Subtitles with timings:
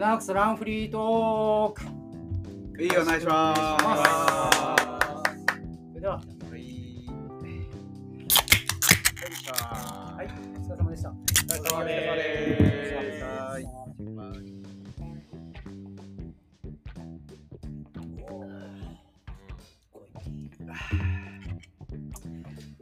[0.00, 2.90] ルナックスランフリートークいい。
[2.96, 3.60] お願いします。
[5.90, 6.26] それでは、はい。
[10.16, 11.10] はい、お疲れ様でした。
[11.10, 12.16] お疲れ様で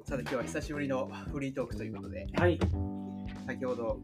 [0.05, 0.09] す。
[0.09, 2.61] さて今日は久しぶりのフリートークということで、はい、
[3.45, 3.99] 先ほど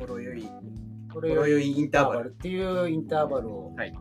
[0.00, 0.87] ほろ酔いこ
[1.20, 3.92] ほろ酔いインターバルっていうインターバルをはい。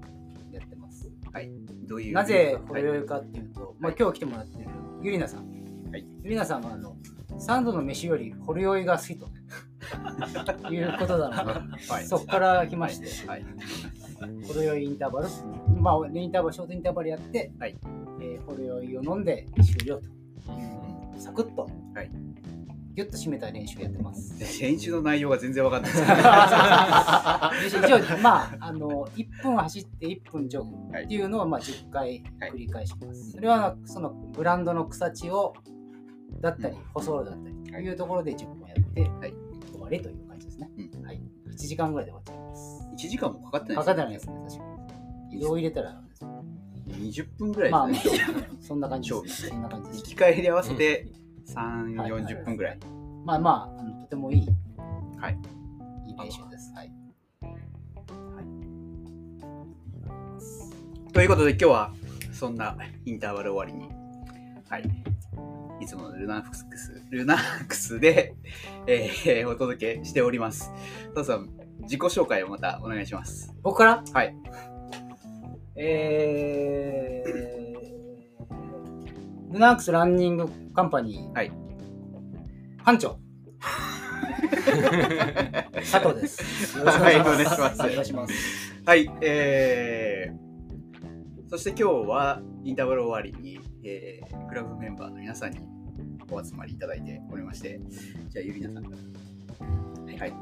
[0.52, 1.12] やってます。
[1.32, 1.52] はい。
[1.88, 4.70] どういうなぜほろはい酔いかっていうと、まあ今日来てもらってる
[5.02, 5.48] ゆりなさん。
[5.92, 6.06] はい。
[6.24, 6.96] ゆりなさんはあの
[7.40, 9.28] 三度の飯よりほろ酔いが好きと。
[10.70, 11.30] いうことな。
[11.44, 12.06] ので、はい。
[12.06, 13.28] そこから来まして。
[13.28, 13.46] はい。
[14.46, 15.28] ほろ酔いインターバル、
[15.80, 17.78] まあ、インターバル、ショートインターバルやって、はい。
[18.20, 20.10] えーほろ酔いを飲んで終了と。
[21.18, 22.12] サクッと、はい
[22.98, 24.34] ギュッと締めた練習やってます。
[24.60, 31.04] 練習の内容が全然わかんないです 一応、まあ、あの1分走って1分ジョグはい。
[31.04, 33.34] っていうのをまあ10回はい繰り返します。
[33.34, 35.54] それはそのブランドの草地を
[36.42, 37.84] だったりうん、舗装路だったりとはい。
[37.84, 39.34] いうところで10分やって、はい。
[39.72, 40.72] 終わりという感じですね。
[40.76, 41.06] うん。
[41.06, 41.22] はい、
[41.52, 42.88] 1時間ぐらいで終わっちゃいます。
[43.06, 44.64] 1時間もかかってないかかってないですね、確か
[45.32, 45.38] に。
[45.38, 46.02] 移動入れたら、
[46.90, 48.20] 20分ぐらいまあ、ですね、
[48.60, 50.02] そんな感じです、そんな感じです。
[50.02, 51.08] 行き帰り合わせて
[51.48, 52.80] 3、はい40分ぐらい。
[53.26, 54.48] まあまあ、あのとてもいい、
[55.20, 55.38] はい、
[56.08, 56.72] いい練習です。
[56.74, 56.92] はい。
[61.14, 61.92] ということで今日は
[62.32, 63.92] そんなインターバル終わりに、
[64.70, 64.84] はい、
[65.82, 66.66] いつものルナックス、
[67.10, 68.36] ルナックスで、
[68.86, 70.72] えーお届けしております。
[71.16, 71.50] トさん、
[71.82, 73.52] 自己紹介をまたお願いします。
[73.64, 74.04] 僕から？
[74.14, 74.36] はい。
[75.76, 77.28] えー、
[79.54, 81.52] ルナークスランニングカンパニー、はい
[82.88, 83.20] 班長
[85.92, 86.78] 佐藤です。
[86.80, 87.82] よろしくおはい願いします。
[87.82, 88.34] お願いしますお願いします。
[88.86, 95.60] はい、えー、そして今日はインターバル終わりに、えー、クラブメンバーの皆さんに
[96.32, 97.82] お集まりいただいておりまして、
[98.30, 100.20] じゃあゆりなさんから。
[100.20, 100.34] はい。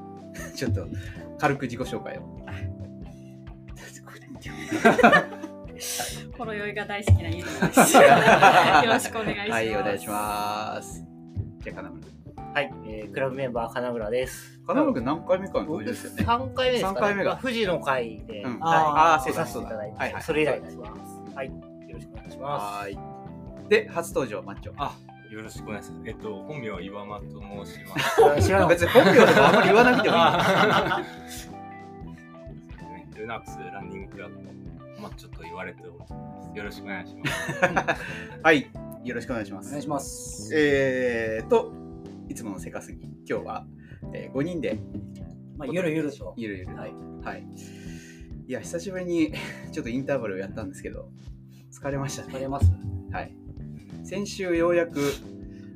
[0.56, 0.86] ちょっと
[1.40, 2.46] 軽く自己紹介を。
[6.38, 7.98] ほろ酔いが大好きなゆりなです。
[7.98, 8.04] よ
[8.86, 9.50] ろしくお願いします。
[9.50, 11.04] はい、お願いします。
[11.64, 12.15] じゃあ、金村。
[12.56, 14.62] はい、えー、クラブメンバー金村です。
[14.66, 16.24] 金村君何回目かの登場ですよね。
[16.24, 18.76] 3回目ですか、ね、三回目がまあ富士の会で、うんは
[19.20, 21.36] い、あさせていただいて、はいはいそれ以来になります。
[21.36, 21.54] はい、よ
[21.92, 22.98] ろしくお願いしまはーい。
[23.68, 24.74] で、初登場、マッチョ。
[24.78, 24.96] あ、
[25.30, 26.02] よろしくお願いします。
[26.06, 27.26] えっと、本名岩間と
[27.66, 28.22] 申します。
[28.48, 30.20] 知らなかっ別に本名とかあんまり言わなくてもい
[33.12, 33.20] い。
[33.20, 34.44] ルナックスランニングクラブの
[35.02, 36.14] マッチョと言われております。
[36.56, 37.66] よろしくお願いします。
[38.42, 38.72] はい、
[39.04, 39.84] よろしくお願いしますたお願い。
[39.84, 40.50] します。
[40.56, 41.84] えーと、
[42.30, 43.68] いつものせかすぎ、今日は、
[44.14, 44.80] え5人で
[45.58, 46.34] まあ、ゆるゆると。
[46.38, 46.76] ゆるゆる。
[46.76, 46.94] はい。
[47.24, 47.46] はい。
[48.48, 49.34] いや、久しぶりに
[49.72, 51.10] ちょっとインターバルをやったんですけど、
[51.72, 52.34] 疲れましたね。
[52.34, 52.72] 疲れます。
[53.12, 53.36] はい。
[54.04, 55.00] 先週ようやく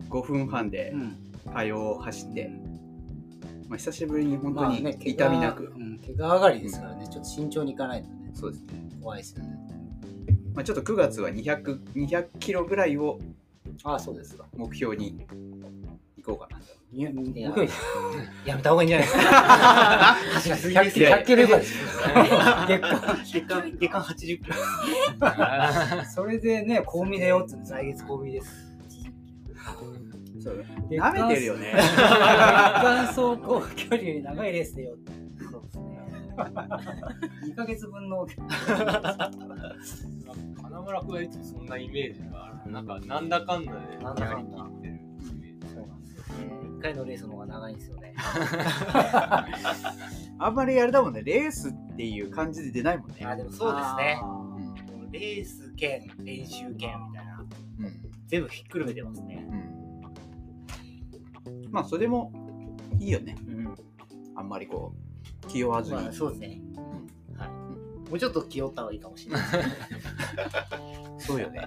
[0.10, 1.16] 5分半でうん。
[1.54, 2.52] 会を走って、
[3.68, 8.90] まあ、久しぶりに本当にまあね、怪我痛みなく、うん、怪我上がりですからね、ちょっと慎重にいかないとね、そうですね。
[9.02, 9.58] 怖いですよね。
[10.54, 13.20] まあ、ちょっと9月は200、200キロぐらいを
[13.84, 14.46] ああ、そうですか。
[14.56, 15.26] 目標に
[15.59, 15.59] 行
[16.29, 16.66] こうかなと。
[16.91, 17.13] いや、い
[18.45, 19.22] やめた方がいいんじゃないですか。
[20.34, 21.75] 走らせ100キロ、100キロ以下です。
[22.67, 23.17] 月間。
[23.23, 24.56] 月間、月間80キロ。
[26.06, 28.69] それでね、コンビでよって月公民です。
[30.41, 31.73] そう舐めてるよね。
[31.75, 35.12] 月間走行距離より長いレースでよって。
[35.51, 36.00] そうですね。
[37.45, 38.25] 2ヶ月分の。
[40.62, 42.72] 金村君はいつもそんなイメージがある。
[42.72, 44.88] なんか、なんだかんだでなんだかんだやりきって
[46.79, 48.13] 1回のレースの方が長いんですよね。
[50.40, 53.17] あんまりあれだもんね、レースっていう感じで出ないもんね。
[53.25, 54.19] あ、でもそうですね。
[54.22, 54.56] あ
[55.12, 57.45] レース兼練習兼みたいな。
[57.79, 59.44] うん全部ひっくるめてますね。
[59.50, 59.69] うん
[61.72, 62.31] まあ、それも
[63.00, 63.36] いいよね。
[63.48, 63.75] うん。
[64.36, 64.94] あんまりこ
[65.44, 66.01] う、気負わずに。
[66.01, 66.62] まあ、そうですね。
[67.36, 67.50] はい。
[68.09, 69.44] もうちょっと気負った方がいいかもしれない。
[71.18, 71.62] そうよね。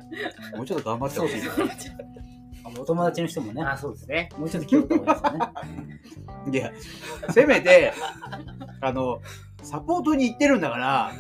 [0.57, 1.49] もうちょっと頑張ってほしいな。
[2.65, 4.29] あお友達の人もね、あ、そうですね。
[4.39, 5.93] もうちょっと気をった方がいいですよね。
[6.53, 6.73] いや、
[7.31, 7.93] せめて、
[8.81, 9.21] あの、
[9.63, 11.13] サポートに行ってるんだから、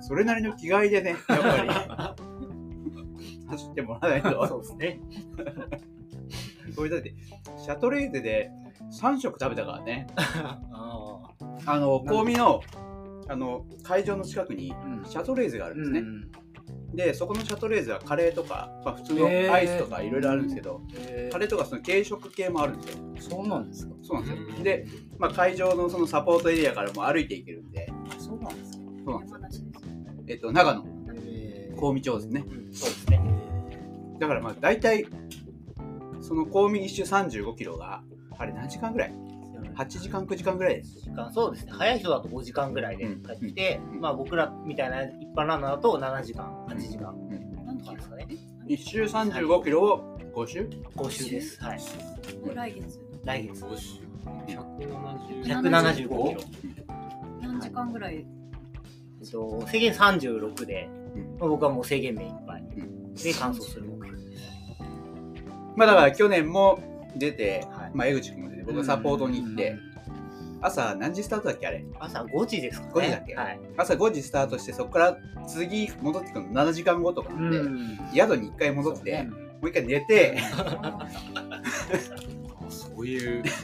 [0.00, 1.68] それなりの気概でね、やっぱり、
[3.48, 4.46] 走ってもらわないと。
[4.46, 5.00] そうですね。
[6.76, 7.14] これだって、
[7.56, 8.50] シャトレーゼで
[9.00, 10.06] 3食食べたからね。
[10.16, 11.30] あ
[11.66, 12.60] あの、香美の、
[13.28, 16.00] あの、会場の近くにうんシャトレーゼがあるんですね。
[16.00, 16.30] うん
[16.94, 23.04] で、そこのシャトレーゼはカレーとか、まあ、普通のアイスとかいろいろあるんですけど、えカレーとかその軽食系もあるんですよ。
[23.14, 23.94] ーそうなんですか。
[24.02, 24.64] そうなんですよ。
[24.64, 24.86] で、
[25.18, 28.84] まあ、会場のそのサポートエリアからも歩いていけるんで、そうなんですよ
[29.26, 29.84] 山梨です。
[30.26, 32.44] えっと、長野、えー香美町ですね。
[32.72, 33.20] そうですね。
[34.20, 35.06] だからまあ大体、
[36.20, 38.02] その香美一周35キロが、
[38.38, 39.14] あれ何時間ぐらい
[39.76, 41.00] ?8 時間、9時間ぐらいです。
[41.00, 41.72] 時間そうですね。
[41.72, 47.12] 早い人だと5時間ぐらいで帰ってきて、うんまあ僕らみたいな一般ランナーだと7時間、8時間
[47.64, 48.26] なんとかとかですかね。
[48.66, 51.62] 一周35キロを5周？5週です。
[51.62, 51.80] はい。
[52.54, 53.64] 来月来月。
[54.46, 56.04] 170 175キ
[56.34, 56.40] ロ。
[57.42, 58.26] 何時間ぐらい？
[59.20, 64.42] えっと制限36で、うんまあ僕はもう制限目いっぱいんで完走する目標です。
[65.76, 66.78] まあだから去年も
[67.16, 69.76] 出て、はいまあ江口君も僕はサポートに行って、
[70.60, 71.84] 朝何時スタートだっけあれ？
[72.00, 72.92] 朝5時ですかね。
[72.94, 73.34] 5時だっけ？
[73.34, 73.60] はい。
[73.76, 76.64] 朝5時スタートして、そこから次戻ってくるの。
[76.64, 77.98] 7時間後とかなんで、うん。
[78.14, 79.24] 宿に1回戻って、ね。
[79.24, 80.38] もう一回寝て、
[82.68, 83.42] そういう。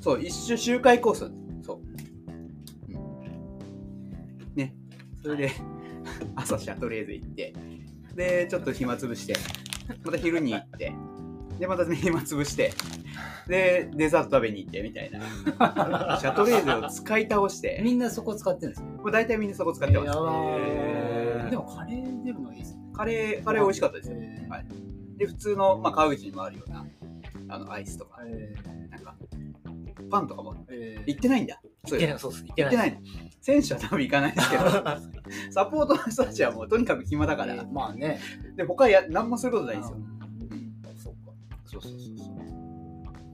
[0.00, 1.30] そう、一周周回コース。
[1.62, 1.80] そう。
[2.88, 4.54] うん。
[4.54, 4.74] ね。
[5.22, 5.50] それで、
[6.36, 7.54] 朝シャトレーゼ行って、
[8.14, 9.34] で、ちょっと暇つぶして、
[10.04, 10.92] また昼に行って、
[11.58, 12.72] で、また暇つぶして、
[13.48, 15.20] で、デザート食べに行ってみたいな。
[16.20, 18.86] シャトレーゼを使い倒して、みんなそこ使ってるんですよ。
[18.86, 20.18] もう大体みんなそこ使ってます。
[20.18, 22.80] えーでもカレー出るのいいですね。
[22.94, 24.16] カレー、カレー美味しかったですよ。
[24.18, 24.66] えーはい
[25.16, 26.84] で、普通の、まあ、川口にもあるような、
[27.48, 28.52] あの、アイスとか、え
[28.90, 29.14] なんか、
[30.10, 31.60] パンとかもーえー行ってないんだ。
[31.86, 32.44] そうよ行ってない、そうです。
[32.56, 33.00] 行ってない。
[33.40, 34.64] 選手は多分行かないですけど、
[35.52, 38.18] サポートの人たちはもうとにかく暇だから、えーまあね。
[38.56, 39.98] で、他や何もすることないんですよ。
[41.64, 42.36] そうそうそうそう。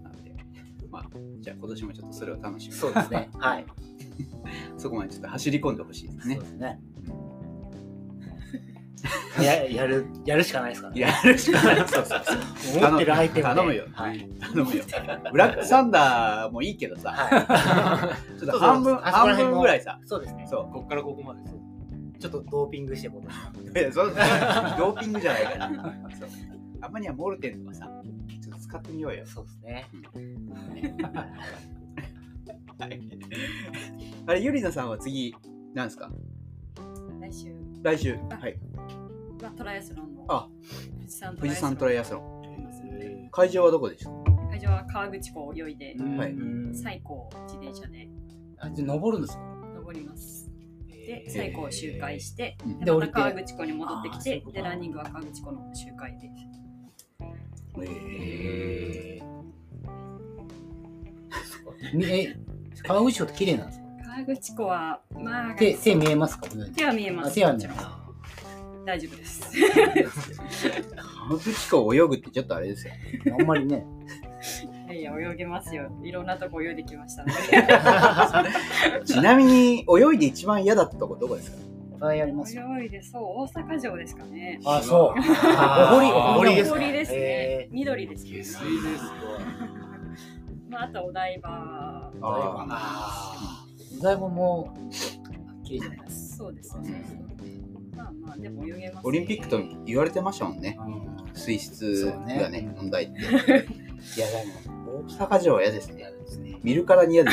[0.02, 0.34] なんで、
[0.90, 1.04] まあ、
[1.40, 3.30] じゃあ今年もちょっとそれを楽しみにそうですね。
[3.38, 3.66] はい。
[4.76, 6.44] そこまでちょっと走り込んでほしいですねそう。
[6.44, 6.80] ですね。
[9.40, 11.00] ややる、やるしかないですからね。
[11.00, 11.76] やるしかない。
[11.88, 12.82] そうそうそう。
[12.90, 13.54] 持ってるアイテムで。
[13.54, 14.28] 頼むよはい。
[14.40, 14.84] 頼むよ。
[15.32, 20.46] ブラックサンダーもいいけどさ、はちょっと半分、そうそうあそこら半分ぐらいさい。、そうですね。
[20.48, 21.60] そこっからここまでそう
[22.18, 23.28] ちょっとドーピングしてこと。
[23.28, 23.78] う。
[23.78, 25.70] いやそんなドーピングじゃないから。
[26.82, 27.90] あんまにはモルテンとかさ、
[28.42, 29.26] ちょっと使ってみようよ。
[29.26, 29.86] そうですね。
[32.78, 33.00] はい。
[34.26, 35.34] あれ、ゆりなさんは次、
[35.74, 36.10] なんですか？
[37.20, 37.54] 来週。
[37.82, 38.18] 来週。
[38.30, 38.58] あはい。
[39.42, 40.24] はトライアスロンの。
[40.28, 40.48] あ。
[40.98, 42.22] 富士山富士山トライアスロン。
[43.26, 43.30] ン。
[43.30, 44.10] 会場はどこでした？
[44.50, 46.32] 会場は川口湖を泳いではい。
[46.32, 48.08] うん最高自転車で。
[48.58, 49.42] あじゃあ登るんですか？
[49.74, 50.50] 登ります。
[50.88, 52.78] で最高を周回してうん。
[52.80, 53.12] でで降りて。
[53.12, 56.28] また川口湖に戻ってきてでランニングは川口湖の周回で
[57.82, 59.20] へ
[61.94, 62.36] み え、
[62.82, 63.84] 川口湖って綺麗なんですか？
[64.04, 66.48] 川口湖はまあ手手見えますか？
[66.76, 67.30] 手は見えます。
[67.30, 67.96] あ手は見えま
[68.86, 69.50] 大丈夫です。
[71.28, 72.92] 川口湖を泳ぐってちょっとあれですよ。
[73.24, 73.32] す。
[73.32, 73.84] あんまりね。
[74.90, 75.88] いやいや泳げますよ。
[76.02, 77.32] いろんなとこ泳いできましたね。
[79.04, 81.58] ちなみに、泳いで一番嫌だったとこどこですか？
[82.00, 82.64] ぱいありますよ。
[82.80, 85.18] 泳いでそう大阪城ですかねあ、そう。
[85.18, 85.22] お
[85.96, 86.76] 堀お堀ですか？
[86.78, 89.04] 氷ですねへ緑ですね下水です
[90.68, 93.64] まああとお台場ああ
[93.98, 94.72] お台場も
[95.64, 97.04] 綺麗じゃないですそうですね
[97.96, 100.74] まあまあでも泳げます、ね、オリンピックと言われてましたもんね。
[100.74, 100.84] か。
[100.84, 103.20] うん水質がそうねね問題って。
[103.22, 103.62] いや、で
[104.66, 106.10] も、大阪城は嫌ですね。
[106.64, 107.30] 見るからに嫌で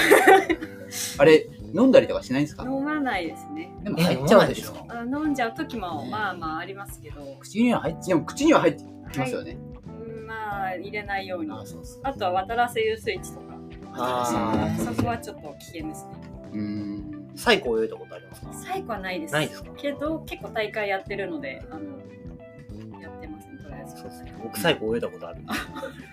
[0.91, 1.17] す。
[1.19, 2.63] あれ、飲んだりとかしないんですか？
[2.63, 3.69] 飲まないですね。
[3.83, 4.85] でも入っちゃうでしえょ。
[4.89, 9.57] あ飲んじゃう時もまあまあありますけど、口には入っちでも口には入ってきますよね。
[9.87, 11.51] うんまあ入れないように。
[11.51, 12.01] あ、そうそう。
[12.03, 13.45] あとは渡らせ遊水地とか。
[13.93, 14.93] あー。
[14.95, 16.11] そこはちょっと危険ですね。
[16.53, 17.31] うーん。
[17.35, 18.53] 最高泳いだことありますか？
[18.53, 19.33] 最後はないです。
[19.33, 19.69] ないですか？
[19.77, 21.81] けど結構大会やってるのであの
[23.01, 23.95] やってますねとりあえず。
[23.97, 24.33] そうですね。
[24.43, 25.41] 僕最高泳いだことある。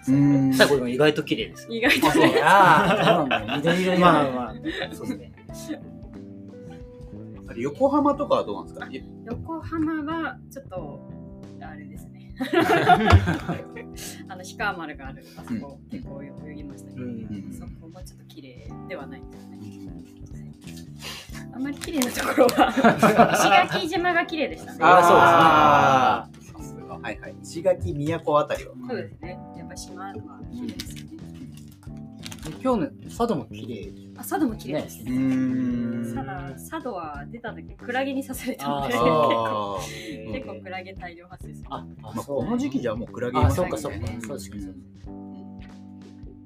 [0.08, 0.14] うー
[0.48, 1.74] ん最高でも意外と綺麗ですよ。
[1.74, 2.40] 意外とね。
[2.42, 3.26] ああ、
[3.98, 4.54] まあまあ、
[4.92, 5.32] そうですね。
[7.46, 8.88] あれ横浜とかはどうなんですか？
[9.26, 11.00] 横浜はちょっと
[11.60, 12.34] あれですね。
[14.28, 17.52] あの氷川丸があるあそこ結構泳ぎましたけど、うん。
[17.52, 19.58] そこもちょっと綺麗ではないですね。
[21.54, 22.70] あんまり綺麗なところは
[23.70, 24.78] 石垣島が綺麗でしたね。
[24.80, 26.82] あーそうですね。
[26.88, 27.34] はいはい。
[27.42, 28.72] 石垣都あたりは。
[28.88, 29.38] そうですね。
[29.56, 30.12] やっぱ島は
[30.52, 31.03] 綺麗です
[32.62, 33.92] 今日の佐渡も綺麗。
[34.16, 34.82] あ佐渡も綺麗。
[34.82, 36.14] ですうーん。
[36.14, 40.32] ただ佐渡は出た時クラゲに刺されたのであ結構。
[40.32, 41.66] 結構クラゲ大量発生する。
[41.70, 44.08] あ、あまあ、この時期じゃもうクラゲいあ、ますそうか、もんね。
[44.08, 44.26] そうか。
[44.28, 44.56] そうですか。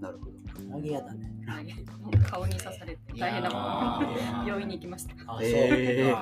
[0.00, 0.32] なるほど。
[0.72, 1.32] 投げやだね。
[1.44, 5.14] クラゲもう顔に刺されて大変なこと病院に行きました。
[5.26, 6.12] あ、へ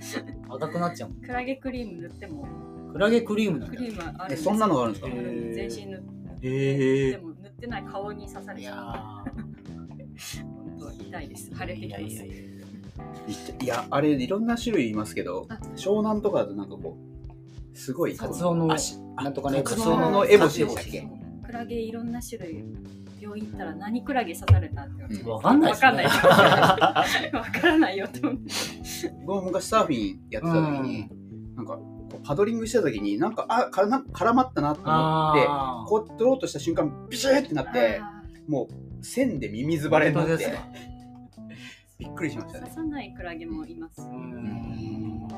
[0.00, 0.56] そう。
[0.56, 1.20] 赤くなっちゃうもん。
[1.20, 2.46] クラゲクリーム塗っても
[2.92, 6.00] クラゲクリームなんクだリームはあるそんなのがあるんですか全身塗っ
[6.40, 7.10] てへえ。
[7.12, 8.76] でも塗ってない顔に刺されいちゃう。
[8.76, 8.82] や
[10.44, 11.50] 本当 痛いです。
[11.54, 12.02] 腫れてきます。
[12.02, 12.34] いやいやいや。
[13.62, 16.96] いや、あれ、いろんな種類いますけどあ、湘南とかだとなんかこ
[17.72, 21.08] う、すごい、カツオの足なんとかねカツオのエボシでしたっけ？
[21.44, 22.64] クラゲいろんな種類。
[23.18, 25.28] 病院行ったら何クラゲ刺されたってうん。
[25.30, 28.50] わかんないわかんない わからないよと思って。
[29.24, 31.08] 僕も昔サーフィンやってた時に、
[31.56, 31.95] なんか、こう
[32.26, 35.46] パドリングしてた時に、なんか、あ、からな絡まったなと思って、
[35.88, 38.68] こう取ろうとした瞬間、ビシッってなって、あも
[39.00, 40.58] う、線でミミズバレになって
[41.98, 42.66] びっくりしましたね。
[42.66, 42.74] ー刺。
[42.74, 44.00] さないクラゲもいます。
[44.00, 45.28] うよん。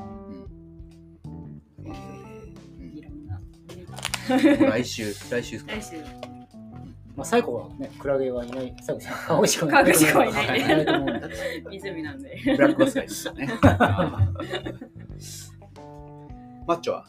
[2.95, 3.27] いろん。
[3.27, 5.97] なもう来週、来週ですか来週
[7.15, 8.75] まあ、最後はね、クラゲはいない。
[8.81, 11.01] 最後、川口君川口君はいないねない
[11.69, 12.21] 湖なん。
[12.21, 13.49] でブラックバスがいいですよね。
[16.69, 17.05] マッチョは？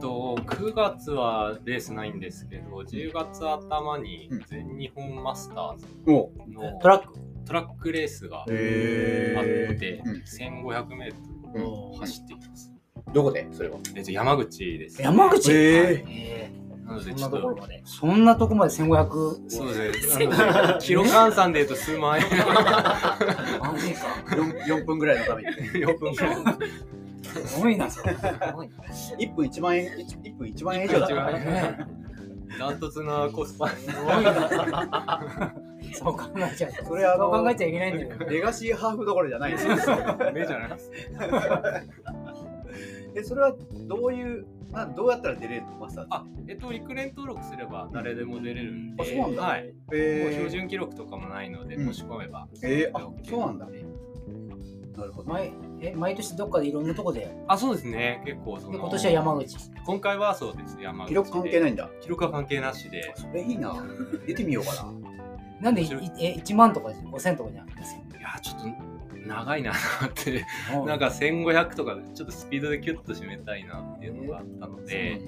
[0.00, 7.18] と9月はレースないんですけど10月頭にうん全日本マスターズおのトラック？
[7.44, 10.22] トラックレースがあっへてうん
[10.68, 11.14] 1500m
[11.54, 12.72] うん走っていきます。
[13.12, 13.48] どこで？
[13.50, 13.78] それは？
[13.96, 15.02] えっと山口です。
[15.02, 15.50] 山口？
[15.52, 16.52] へえ
[16.86, 17.82] なのでーちょっとそんなところまで。
[17.84, 19.50] そんなとこまで1500。
[19.50, 20.28] そうですね。
[20.80, 22.24] キロ換算で言うと数万円。
[23.58, 24.06] マジか。
[24.28, 25.48] 4, 4分ぐらいのために。
[25.84, 26.36] 4分くらい。
[27.26, 28.14] すごいな、それ。
[28.14, 28.20] す
[28.54, 28.74] ごいな
[29.18, 31.88] 1分1万円、1分1万円以上だから
[32.58, 33.68] ダントツなコスパ。
[33.68, 35.54] すごいな。
[35.92, 36.72] そう考えちゃう。
[36.84, 38.30] それあのそう考えちゃいけないんだけど。
[38.30, 39.76] レガシーハーフどころじゃないですよ。
[40.32, 40.90] 目じゃないです。
[43.14, 43.54] え、それは
[43.86, 45.76] どういう、などうやったら出れるの？
[45.76, 49.64] マスターズあ、えっと、陸連登録すれば誰でも出れるんで、あそうなんだはい。
[49.64, 52.48] もうえ標準記録とかもないので、うん申し込めば。
[52.62, 53.84] えーあそうなんだで
[54.96, 55.30] なるほど。
[55.30, 57.30] 毎え毎年どっかでいろんなとこで？
[57.48, 58.22] あ、そうですね。
[58.24, 58.72] 結構その。
[58.72, 59.56] で今年は山口。
[59.84, 61.08] 今回はそうです、山口で。
[61.08, 61.90] 記録関係ないんだ。
[62.00, 63.12] 記録は関係なしで。
[63.16, 63.74] それいいな。
[64.26, 64.92] 出てみようかな。
[65.60, 65.84] なんでえ
[66.34, 67.68] 1万とか5000とかじゃん。
[67.68, 67.70] い
[68.20, 68.66] や、ちょっと
[69.26, 69.74] 長いなっ
[70.14, 70.44] て。
[70.74, 75.20] うんなんか1500とかでちょっとスピードでキュッと締めたいなっていうのがあったので、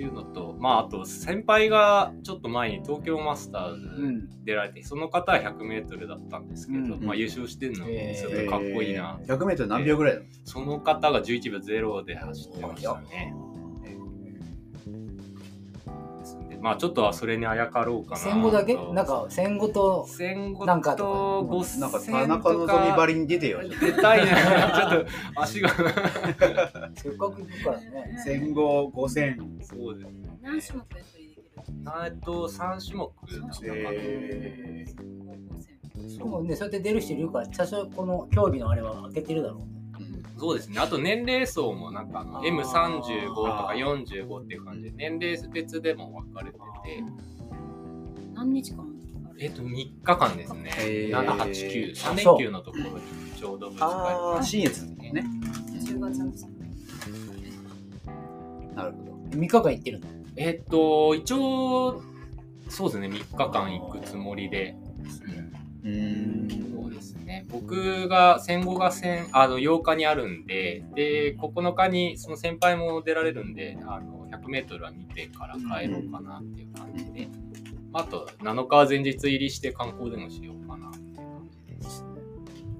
[0.00, 4.44] いうのと、まああと先輩がちょっと前に東京マスターうズん。
[4.44, 7.84] 出られて、その方は 100m だったんですけど、うんまあ優勝してるの
[8.14, 9.18] すごいかっこいいな。
[9.22, 13.34] えー100メートル何秒ぐらいその方が11秒0で走ってましたね。
[16.62, 18.22] まあちょっとはそれにあやかろうかなと。
[18.22, 18.74] 戦後だけ？
[18.92, 23.60] なんか戦後と戦後なんかととか5000なんか田中のぞみばりに出てよ。
[23.68, 24.32] 出たいな。
[24.94, 25.68] ちょっと足が。
[26.94, 28.16] せっかく行くからね。
[28.24, 29.64] 戦後5000。
[29.64, 30.06] そうです。
[30.40, 31.32] 何種目できる
[32.04, 33.74] えっと、3種目だったかな。
[33.90, 34.86] え
[36.18, 39.81] でもね、そうやって出る人いるから、多少この競技のあれは開けてるだろうね。
[40.42, 40.80] そうですね。
[40.80, 46.64] あと年齢層もなんかあのあー M35 とか45っていう感じで年齢別でも分かれてて、
[48.34, 48.84] 何日間
[49.38, 50.72] えっと3日間ですね。
[50.78, 52.90] へー7、8、9、3連休のところに
[53.38, 55.12] ちょうどぶつあかあ、新越ね。
[55.12, 55.24] ね。
[55.74, 56.18] 10月
[58.74, 59.38] なるほど。
[59.38, 60.08] 3日間行ってるの？
[60.08, 60.42] り。
[60.42, 62.02] えっと、一応、
[62.68, 64.74] そうですね、3日間行くつもりで。
[65.84, 66.50] うーん。
[66.50, 67.46] そうですね。
[67.48, 77.28] 僕が戦後が戦あの8日にあるんで、で、9日にその先輩も出られるんで、あの100メートルは見てから帰ろうかなっていう感じで、
[77.92, 82.04] あと7日は前日入りして観光でもしようかなっていう感じです。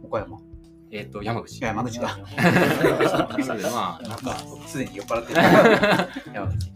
[0.03, 0.39] 岡山？
[0.95, 1.59] えっ、と、山口。
[1.65, 2.19] 山口か。
[2.19, 5.41] なので まあ、なんか、すでに酔っ払ってる。
[6.35, 6.73] 山口。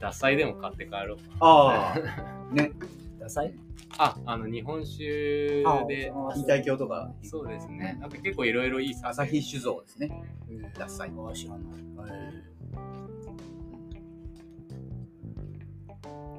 [0.00, 1.18] 獺祭でも買って帰ろう。
[1.38, 1.98] ああ。
[2.52, 2.72] ね。
[3.18, 3.54] ダサい？
[3.98, 7.96] あ、あの、日本酒で、引退鏡とか、そうですね。
[8.00, 10.10] なんか結構いろいろいい酒朝日酒造ですね。
[10.48, 11.12] 獺祭。
[11.16, 11.62] あ知らない。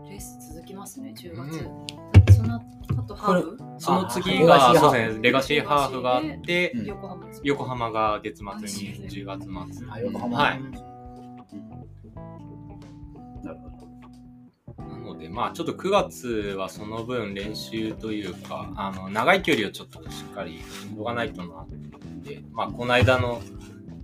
[0.09, 1.49] レース続きますね10う
[2.25, 2.61] 月、その
[2.95, 3.57] 後ハーフ？
[3.77, 6.73] その次あが、そうですね、レガシーハーフがあって、
[7.43, 9.87] 横浜が月末に10月末。
[9.89, 10.37] あ、横浜。
[10.37, 10.94] はい
[15.35, 16.27] まあ、ちょっと9月
[16.57, 20.61] はその分練習というか、あの、長い距離をちょっとしっかり
[20.95, 21.67] 動かないとなっ
[22.23, 22.41] て。
[22.53, 23.41] まあ、この間の、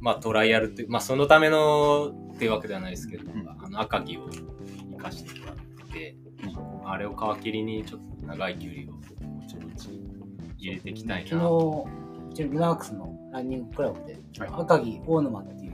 [0.02, 3.48] まあ、トライアルっていう、まあ、そのためのっていうわけではないですけど、ん。
[3.48, 5.56] あの、赤城を生かしてもらっ
[5.94, 6.18] て、
[6.86, 10.02] あれを皮切りにちょっと長い距離をぼちぼち
[10.58, 11.44] 入れていきたい昨な。
[11.44, 11.48] 日、
[12.30, 14.50] うちのルナークスのランニングクラブで、はい。
[14.52, 15.74] 赤城大沼っていう、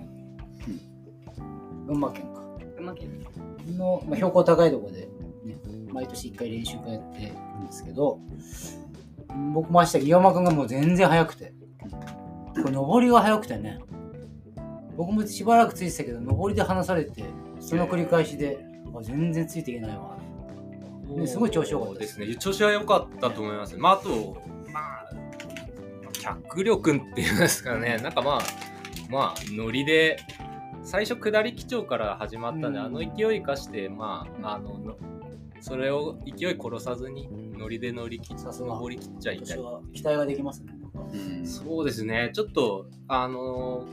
[1.88, 2.42] 群馬県か。
[2.76, 3.28] 群馬県。
[3.76, 5.08] の、まあ、標高高いところで、ね、
[5.98, 8.20] 毎年1回練習会やってるんですけど、
[9.52, 11.54] 僕も明日、岩間君がもう全然速くて、
[12.62, 13.80] これ上りが速くてね、
[14.96, 17.24] 僕もしばらくついてたけど、上りで離されて、
[17.60, 18.64] その繰り返しで、
[18.96, 20.18] あ全然ついていけないわ。
[21.16, 22.36] ねすごい調子良かったでですすね。
[22.36, 23.76] 調子は良かったと思います。
[23.76, 24.38] まあ、あと、
[24.72, 28.42] まあ、キ脚力っていうんですかね、なんかまあ、
[29.10, 30.20] まあ、ノリで、
[30.84, 34.96] 最初下り基調から始まったんで、うんあの勢い生かして、まあ、あの、の
[35.62, 39.58] それを勢い殺さずに、ノリで乗り切っさすが登り切っちゃいたい。
[39.58, 40.74] 私は期待ができますね。
[41.46, 43.86] そうですね、ちょっと、あの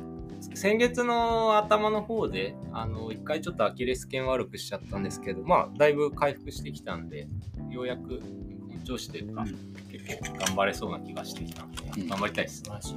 [0.54, 7.28] 先月の頭の方で、あの、一回ちょっとアキレス腱悪くしちゃったんですけど、まあ、だいぶ回復してきたんで、
[7.70, 8.20] ようやく
[8.70, 12.64] 本調子というか、うん結構頑張れそうな気がしてきたんで、うん頑張りたいです素。
[12.64, 12.94] 晴らしい。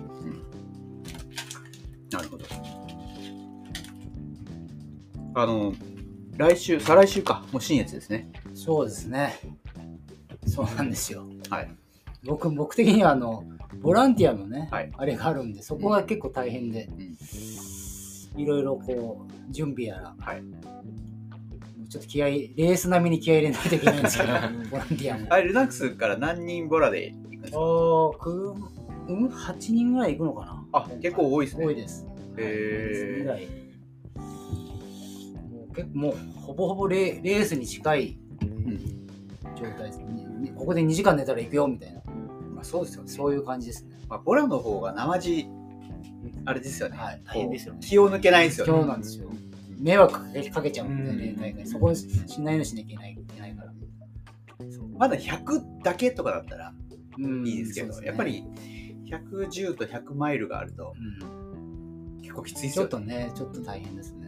[2.11, 2.45] なるほど。
[5.35, 5.73] あの、
[6.37, 8.29] 来週、再来週か、もう新越ですね。
[8.53, 9.33] そうですね。
[10.45, 11.25] そうなんですよ。
[11.49, 11.69] はい。
[12.25, 13.43] 僕、僕的にはあの、
[13.81, 17.17] ボランティアのね、はいあれがあるんで、そこが結構大変で、うん
[18.41, 20.43] いろいろこう、準備やら、はい。
[21.89, 24.33] ちょっと気合い、レース並みに気合い入れないといけないんですけど、
[24.69, 25.25] ボランティアも。
[25.29, 27.59] あれ、ルナックスから何人ボラで行くんですか？
[27.59, 28.53] おーく
[29.07, 31.65] うん、8人ぐらい行くのかなあ、結構多いですね。
[31.65, 32.05] 多いです。
[32.37, 33.47] へーぐらい。
[35.93, 38.79] もう結構もうほぼほぼレレースに近いうん
[39.55, 42.01] 状態です、ににここで2時間寝たら行くよみたいな、
[42.53, 43.09] まあ、そうですよね。
[43.09, 43.97] そういう感じですね。
[44.07, 45.47] まあ、ボラの方が生地、
[46.45, 46.97] あれですよね。
[46.97, 47.79] はい大変ですよね。
[47.81, 48.73] 気を抜けないんですよね。
[48.73, 49.29] そうなんですよ。
[49.79, 51.67] 迷惑かけかけちゃうんでうんね、大会。
[51.67, 52.07] そこし
[52.41, 53.73] ないようにしなきゃいけないいけないから。
[54.97, 56.73] まだ100だけとかだったら
[57.19, 58.43] うんいいですけど、ねやっぱり
[59.05, 64.26] 110と100マイルがあるとうん結構きついですちょよっとね、ちょっと大変ですね。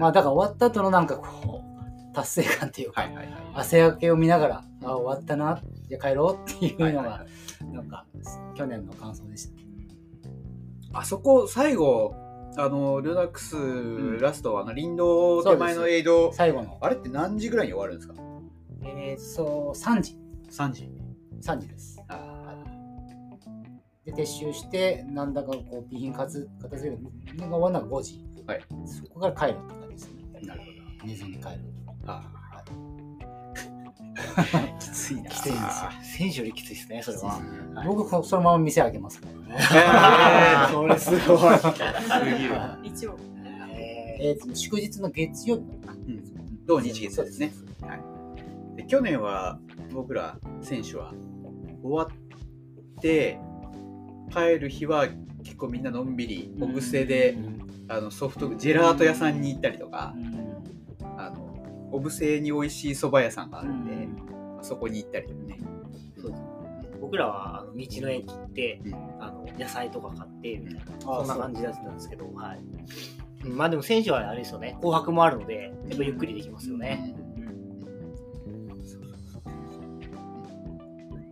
[0.00, 3.34] まあだから終わった後のなんかこう、達成感っていうか、はいはいはい。
[3.54, 7.26] 汗焼けを見ながら、あ、終わったな、じゃあ帰ろうっていうのがはいはいは、
[7.70, 8.06] いなんか、
[8.56, 9.62] 去年の感想でしたね。
[10.92, 12.16] あそこ最後
[12.56, 18.14] あのルナックスんラスト、あの林道手前のエイド最後の、あれって何時ぐらいに終わるんですか？
[18.82, 20.18] えー、そう、3時。
[20.50, 20.90] 3時
[21.42, 22.00] 3時です。
[22.08, 22.29] あ
[24.04, 27.02] で、撤収して、なんだかこう、備品片付片付ける
[27.38, 28.24] のが終わるのが5時。
[28.46, 28.60] はい。
[28.86, 30.40] そこから帰るって感じですね。
[30.46, 31.40] なるほ寝ずに帰る。
[32.04, 32.22] どあ
[34.80, 37.24] きついなきついんですよ選手よりきついですね、それは。
[37.74, 39.54] はい僕、そのまま店開けますからね。
[39.54, 41.38] へー それすごい。
[41.38, 43.16] はい一応
[44.22, 45.92] えーと祝日の月曜日かな。
[45.92, 46.20] うん
[46.66, 47.52] 土日月ですね。
[48.76, 49.58] で去年は
[49.92, 51.12] 僕ら選手は
[51.82, 53.38] 終わって
[54.30, 55.08] 帰る日は
[55.42, 57.36] 結構みんなのんびりお店で
[57.88, 60.14] あのソフトジェラート屋さんに行ったりとか
[61.16, 63.84] あのお店に美味しい蕎麦屋さんがあるん。
[63.84, 64.08] で、
[64.62, 65.58] そこに行ったりとかね。
[66.20, 66.42] そうです。
[67.00, 68.94] 僕らはあの道の駅行って、うん。
[69.18, 72.60] あの野菜とか買ってみたいな、あそんな感じだったんですけど、はい。
[73.44, 77.16] うんまあでも選手はあれですよね、紅白もあるので、やっぱゆっくりできますよね。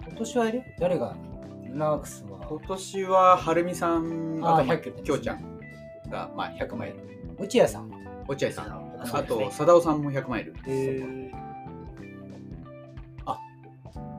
[0.08, 0.76] 今年はあれ？
[0.80, 1.16] 誰が？
[1.68, 5.58] ルナークスは今年ははるみさんああとまあ100キロきょうちゃん
[6.08, 6.96] が、まあ、100マイル。
[7.38, 7.90] 落合さん。
[8.26, 10.54] 落合さんあと貞夫さんも100マイル。
[10.66, 11.30] え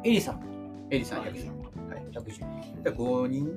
[0.06, 0.40] エリさん。
[0.90, 1.60] エリさん100さん。
[1.90, 2.06] はい。
[2.14, 2.84] 110。
[2.84, 3.50] で5人、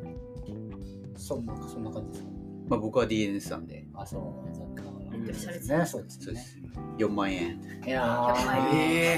[1.17, 2.31] そんな、そんな感じですか？
[2.69, 3.85] まあ、僕は DNS さんで。
[3.95, 5.17] あ、そう、残念ながら。
[5.17, 5.25] うん。
[5.25, 6.25] ですね、そうですね。
[6.25, 6.59] そうです。
[6.99, 7.61] 4万円。
[7.87, 9.17] いや100万ーえ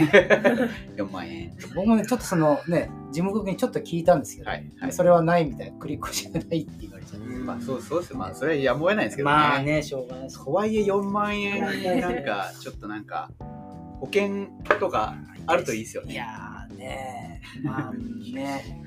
[0.96, 1.56] ー、4 万円。
[1.74, 7.26] 僕もね、ちょっとそのね、事務局にちょっと聞いたんですけど、はいはいそれはないみたいな、クリックじゃないって言われちゃって。
[7.26, 10.28] まあそうそうですまあそれはやむを得ないですけどね,、まあね、しょうがない。
[10.28, 11.60] とはいえ4万円
[12.00, 13.30] なんかちょっとなんか
[14.00, 14.48] 保険
[14.80, 15.14] とか
[15.46, 18.82] あるといいですよねいやーね、まあね。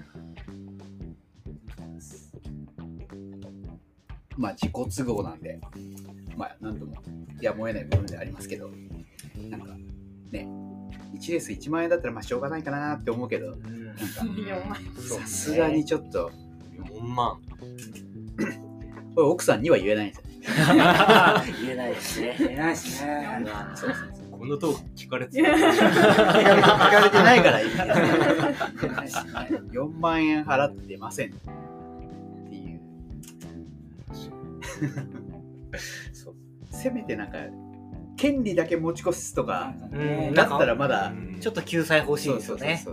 [4.36, 5.60] まあ自己都合なんで
[6.36, 6.96] まあなんとも
[7.42, 8.70] やむを得ない部分ではありますけど
[9.50, 9.68] なんか
[10.32, 10.67] ね
[11.18, 13.52] 1レース1万円だったらまあしょうがないかなって思うけど。
[13.52, 13.66] なんか
[14.22, 16.32] 4万さすがにちょっと。
[16.78, 17.38] 4万。
[19.16, 20.34] これ奥さんには言えないんですよね。
[21.62, 22.36] 言えないですね。
[22.38, 23.40] 言えないですね。
[23.76, 27.72] そうそうこのトーク聞かれて聞かれてないからいい。
[27.72, 29.32] けど言えないですね。
[29.72, 31.30] 4万円払ってません。
[31.30, 31.32] っ
[32.50, 32.80] ていう。
[36.14, 36.36] そう。
[36.70, 37.40] せめてなんか
[38.18, 40.34] 権利だけ持ち越すとかうん。
[40.34, 42.84] だったらまだちょっと救済欲しいですよね。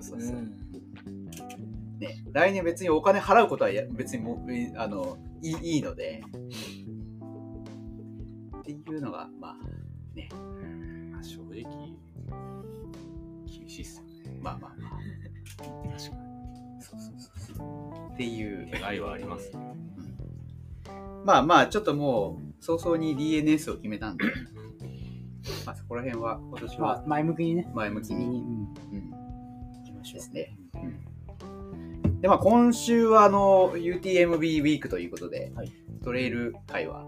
[1.98, 6.22] ね来年別にお金払うことはや別にもういあのいいいいので。
[8.58, 10.28] っていうのがまあね。
[11.10, 11.62] まあ正直、
[13.46, 14.38] 厳しいっすよね。
[14.40, 14.90] まあまあまあ。
[15.98, 16.82] 確かに。
[16.82, 18.12] そうそうそうそう。
[18.14, 18.68] っていう。
[18.70, 19.52] 願いはあります。
[21.24, 24.24] まあまあちょっともう早々に DNS を決めたんで
[25.66, 29.11] まあそこら辺は今年はまあ、前向きにね、前向きに、うん、うん。
[29.11, 30.14] 行きましょう。
[30.14, 30.57] ですね。
[32.20, 35.72] で、まあ、今週はあの UTMB ウィークということで、はい。
[36.02, 37.04] トレイル界は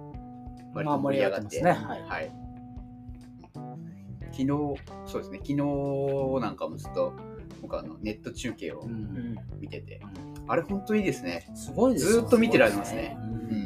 [0.74, 1.70] 盛り上がって、ますね。
[2.06, 2.32] はい。
[4.32, 4.46] 昨日、
[5.06, 5.54] そうですね、昨日
[6.42, 7.14] なんかもずっと
[7.62, 8.90] 僕あのネット中継をうん。
[8.90, 10.00] うん見てて、
[10.48, 11.50] あれ本当いいですね。
[11.54, 12.12] すごいですよ。
[12.12, 13.16] ずーっと見てられますね。
[13.18, 13.65] ううんん。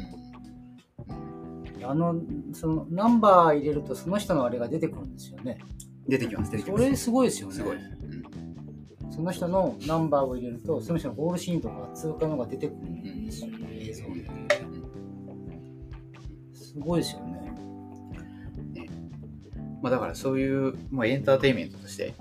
[1.83, 2.21] あの
[2.53, 5.59] そのナンバー入れるとその人のあれが出てくるんですよね。
[6.07, 6.83] 出てきます、出てきます。
[6.83, 7.53] それすごいですよね。
[7.55, 7.75] すごい。
[7.75, 9.11] うん。
[9.11, 14.29] その人のナンバーを入れるとその人のゴールシーンとか通過のが出てくるんですよ映像で
[16.53, 17.41] すごいですよね
[19.81, 22.13] まあ、だからそういう、まあ、エンターテインメントとして、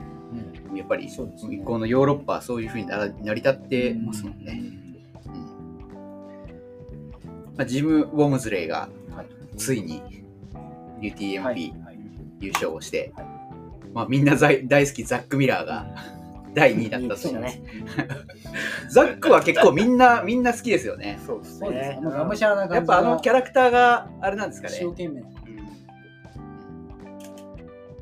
[0.70, 0.76] うん。
[0.76, 4.44] やっぱりそうですねこのヨーロッパはそういうふうになら成り立ってますもん。
[4.44, 4.62] ね。
[7.56, 10.02] まあ、ジム・ウォムズレイがはいついに
[11.00, 11.74] UTMB はい
[12.40, 13.26] 優勝をして、はい
[13.92, 15.94] まあ、みんな大大好きザック・ミラーが
[16.54, 17.62] 第2位だったとそうだね。
[18.90, 21.20] ザックは結構みんなみんな好きですよね。
[21.24, 24.74] そうですねやっぱあのキャラクターがあれなんですかね。
[24.74, 25.30] 一生懸命うん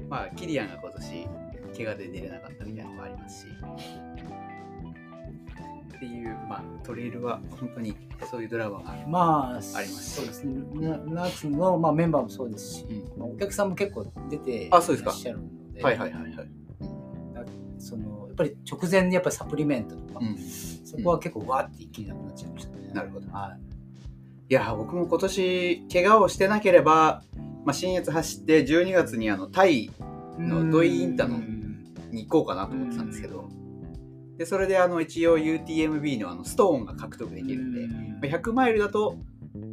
[0.08, 1.28] まあ、キリアンが今年、
[1.76, 3.46] 怪我で出れなかったみたいなのもありますし。
[5.98, 7.96] っていう、まあ、トレイルは本当に
[8.30, 8.94] そういうドラマが。
[9.08, 10.88] まあ、ありますそうですね。
[10.88, 16.48] な夏の、まあ、メンバーもそうですし、うんまあお客さんも結構出ていらあそうですかっしゃるので、はいはいはいはい。
[17.78, 22.90] そのやっぱり直前にやっぱりサプリメントとか、うんそこは結構わーって一気になくなっちゃいましたね。
[22.94, 23.56] なるほどは
[24.48, 27.22] いや、僕も今年、怪我をしてなければ、
[27.66, 29.90] まあ、新越走って12月にあのタイい。
[30.38, 33.47] のドイインタのうんに行こうかなと思ってたんですけど、
[34.38, 37.86] でそれであの一応 UTMB のあのストーンが獲得できるんで、
[38.28, 39.18] まあ100マイルだと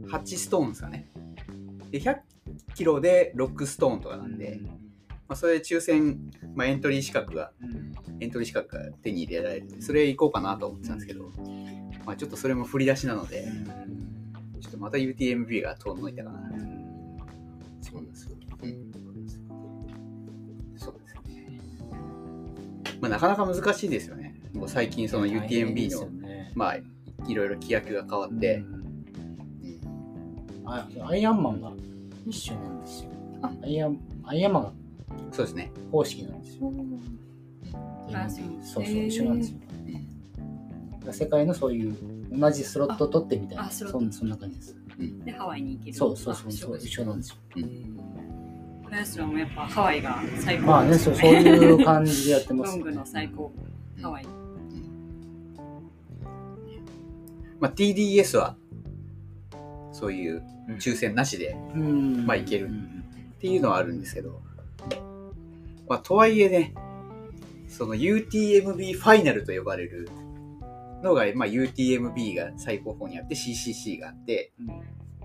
[0.08, 1.08] 8ストーンですかね。
[1.92, 2.18] で、100
[2.76, 4.60] キロで6ストーンとかなんで、
[5.28, 7.52] まあ、それで抽選、まあ、エントリー資格が、
[8.20, 11.32] エントリー資格が手に入れられるそれ行こうかなと思ってたんですけど、
[12.06, 13.48] まあ、ちょっとそれも振り出しなので、
[14.62, 16.40] ちょっとまた UTMB が遠のいたかな。
[17.82, 18.32] そうなんですよ。
[20.78, 21.60] そうですね。
[23.00, 24.25] まあ、なかなか難しいですよね。
[24.56, 26.08] もう最近その UTMB の、
[26.54, 26.76] まあ、
[27.28, 29.82] いろいろ規約が変わって、うん。
[30.66, 31.72] あアイアンマンが
[32.26, 33.10] 一緒なんですよ。
[33.42, 34.72] アイアンアイアンマンが
[35.32, 35.72] そうですね。
[35.92, 36.72] 公式なんですよ。
[38.64, 39.60] そうそう、一緒なんですよ。
[41.12, 41.96] 世界のそういう
[42.32, 44.76] 同じスロット取ってみたいな、そんそんな感じです。
[45.26, 45.98] でハワイに行ける。
[45.98, 47.36] そうそうそうあそう、一緒なんですよ。
[48.86, 53.52] フランスらもやっぱハワイが最高まあね、そうそういう感じでやってます、ロングの最高。
[54.02, 54.26] ハワイ
[57.60, 58.58] まあ、TDS は、
[59.92, 60.44] そういう
[60.80, 62.26] 抽選なしでうん。
[62.26, 62.66] まあいける。
[62.66, 63.04] うん。
[63.38, 64.42] っていうのはあるんですけど、
[65.88, 66.74] まあ、とはいえね、
[67.68, 70.10] その UTMB ファイナルと呼ばれる
[71.04, 74.52] のが、まあ、UTMB が最高峰にあって CCC があって、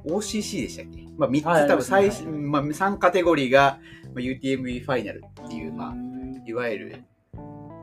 [0.04, 1.06] OCC でしたっけ？
[1.16, 3.78] まあ、3つはい多分最、ありまあ、3カテゴリーが
[4.14, 5.94] まあ UTMB ファイナルっていう、まあ、
[6.46, 7.02] いわゆる、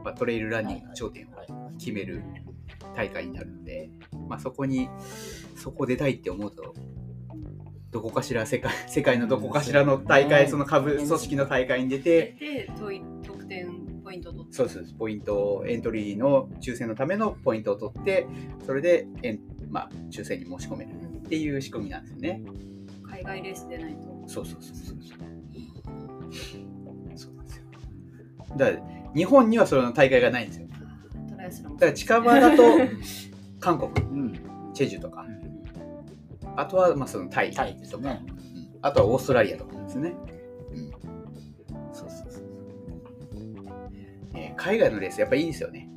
[0.04, 1.30] まあ、トレイルランニングの頂点を
[1.80, 2.24] 決める
[2.96, 3.90] 大会になるので、
[4.28, 4.90] まあ、そこに
[5.56, 6.74] そこ出たいって思うと
[7.92, 10.52] どこかしら世界 世界のどこかしらの大会、うん。
[10.52, 12.70] その株組織の大会に出て、で
[13.24, 14.54] 得点ポイントを取って。
[14.54, 14.94] そうです。
[14.94, 18.28] ポイントをエントリーの抽選のためのポイントを取って
[18.66, 22.42] それでエン、まあ、抽選に申し込めるっていう仕組みなんですよね。
[23.04, 24.24] 海外レースでないと。
[24.28, 24.98] そうそうそうそう。
[27.16, 27.64] そうなんですよ。
[28.58, 28.84] だから
[29.16, 30.68] 日本にはその大会がないんですよ。
[31.38, 32.64] だから近場だと
[33.60, 34.34] 韓国うん。
[34.74, 35.26] チェジュとか。
[36.56, 38.26] あとはまあそのタイタイですとか、ね。
[38.28, 38.78] うん。
[38.82, 40.16] あとはオーストラリアとかですね。
[40.72, 40.92] うん、
[41.94, 42.44] そうそうそう。
[44.34, 45.90] えー海外のレースやっぱいいですよね。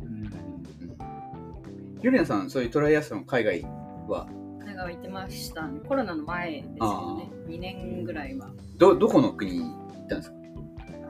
[2.03, 3.63] ゆりなさん、そういうトライアスロン海外
[4.09, 4.27] は？
[4.65, 5.81] 海外は行ってましたね。
[5.87, 7.31] コロナの前ですよね。
[7.47, 8.51] 2年ぐらいは。
[8.79, 9.71] どどこの国に行
[10.05, 10.37] ったんですか、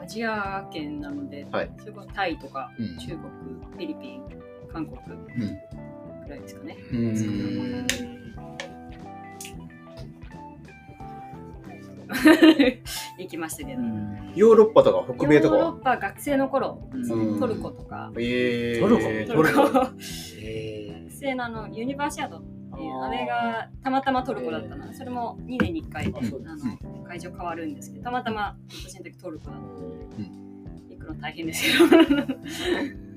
[0.02, 1.72] アジア圏なので、はい。
[1.78, 2.98] それこそタイとかうん。
[2.98, 4.22] 中国フィリピン
[4.72, 4.98] 韓国。
[4.98, 5.38] うん。
[5.38, 5.69] ぐ
[6.30, 6.76] らいですかね。
[6.90, 8.10] うーん。
[13.18, 13.82] 行きましたけど、
[14.34, 15.60] ヨーロッパとか北米とかは？
[15.62, 17.38] ヨーロッパ学生の頃、うん。
[17.38, 19.02] トルコとか、えー、トルコ？
[19.34, 19.86] トルコ。
[20.42, 22.42] え学生のあのユニバーシアードっ
[22.74, 26.20] ていうあれがたまたまトルコだったな、それも2年に1回、あの
[27.04, 32.24] 会場変わるんですけどたまたま私の時トルコだった行くの大変ですけど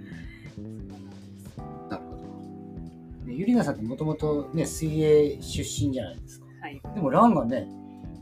[3.24, 3.32] なるほど。
[3.32, 6.46] ーゆりなさんってもともとね、水泳出身じゃないですか。
[6.62, 6.82] はい。
[6.96, 7.68] でもランがね、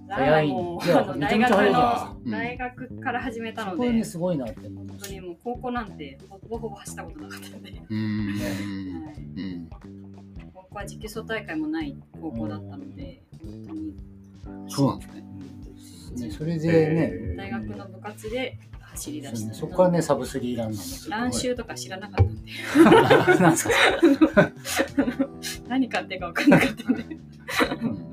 [0.09, 0.47] 早い。
[0.47, 2.15] いやめちゃめちゃ早いじゃないですか。
[2.25, 9.15] の大学から始めたので、そこでね、すごいなって本当しにもう高校なんてほぼほぼ走ったことなかったんで、うーんはい。
[9.15, 9.69] うん
[10.73, 13.93] は実走大会もない高校だったので、本当に。
[14.69, 16.27] そうなんですね。
[16.27, 18.57] ね、それでね、えー大学の部活で
[18.91, 19.53] 走り出した。
[19.53, 24.51] そこからね、サブスリーランなっ乱臭とか知らなかったんで、
[25.67, 28.11] 何買ってか分かんなかったんで、うん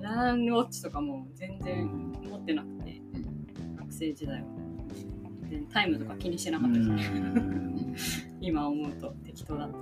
[0.00, 1.88] ランウォッチとかも全然
[2.28, 3.00] 持ってなくて、
[3.78, 4.46] 学生時代は。
[5.48, 7.94] でタイムとか気にしてなかったですね。
[8.40, 9.74] 今思うと適当だった。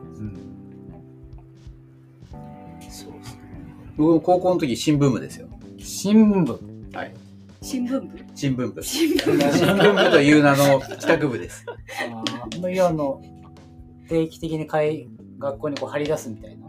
[2.90, 3.42] そうですね。
[3.96, 5.48] 僕も高校の時新聞部ですよ。
[5.78, 6.60] 新聞部。
[6.92, 7.14] はい。
[7.62, 8.82] 新聞部新聞部。
[8.82, 9.18] 新聞
[9.52, 11.64] 新聞部という名の帰宅部です。
[11.68, 13.22] あーいや、あの、
[14.08, 16.68] 定期的に会学校にこう張り出すみたいな。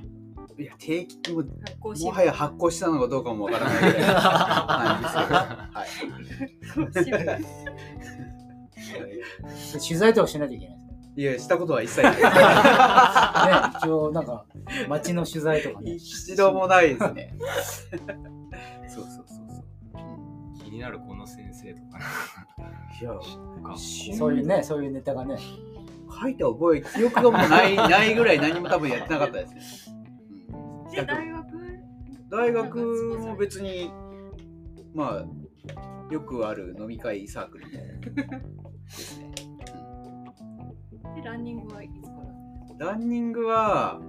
[0.60, 1.44] いや、定期も、
[1.82, 7.18] もはや発行したのかどうかもわからないぐらいなんですけど。
[7.18, 7.40] はい。
[9.56, 10.78] 新聞取材とかしなきゃいけない
[11.16, 12.16] いや、したことは一切ない。
[12.18, 12.22] ね。
[12.22, 12.30] ね、
[13.80, 14.46] 一応、なんか、
[14.88, 15.94] 街の取材とかね。
[15.94, 17.36] 一度もないですね。
[20.74, 22.00] になるこの先生とか。
[23.00, 25.38] いや、なそういうね、そういうネタがね。
[26.22, 27.76] 書いた覚え、記憶がもうない。
[27.78, 29.96] ないぐらい何も多分やってなかったですね。
[30.50, 30.92] うん。
[30.92, 31.48] で大学？
[32.30, 33.92] 大学も別に、
[34.94, 35.26] まあ、
[36.12, 37.94] よくある飲み会サークルみたいな。
[37.96, 39.32] ですね。
[41.16, 42.18] でランニングはいつか
[42.80, 42.88] ら？
[42.92, 44.02] ランニングは、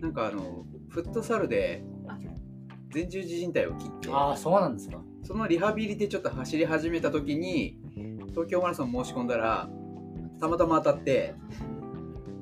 [0.00, 1.97] なんかあの、フットサルであ
[2.92, 5.00] 前十字靭帯を切って、ああ、そうなんですか。
[5.24, 7.78] そのリハビリでちょっと走り始めた時に、
[8.30, 9.68] 東京マラソン申し込んだら、
[10.40, 11.34] たまたま当たって、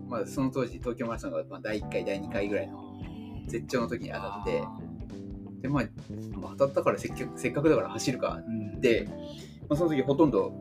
[0.09, 2.85] まあ、その当時東京マラソンがまあ第1回、第2回ぐらいの
[3.49, 4.63] 絶頂の時に当たって、
[5.63, 5.85] で、まあ、
[6.39, 8.81] まあ当たったからせっかくせっかくだから走るかうん。
[8.81, 9.09] で、
[9.69, 10.53] まあ、その時ほとんど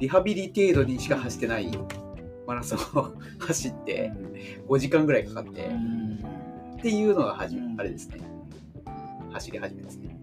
[0.00, 1.70] リハビリ程度にしか走ってない
[2.46, 4.12] マラソンを 走って
[4.68, 5.70] 5時間ぐらいかかって
[6.78, 8.33] っていうのが始めうんあれですね
[9.34, 10.16] 走り始めですね。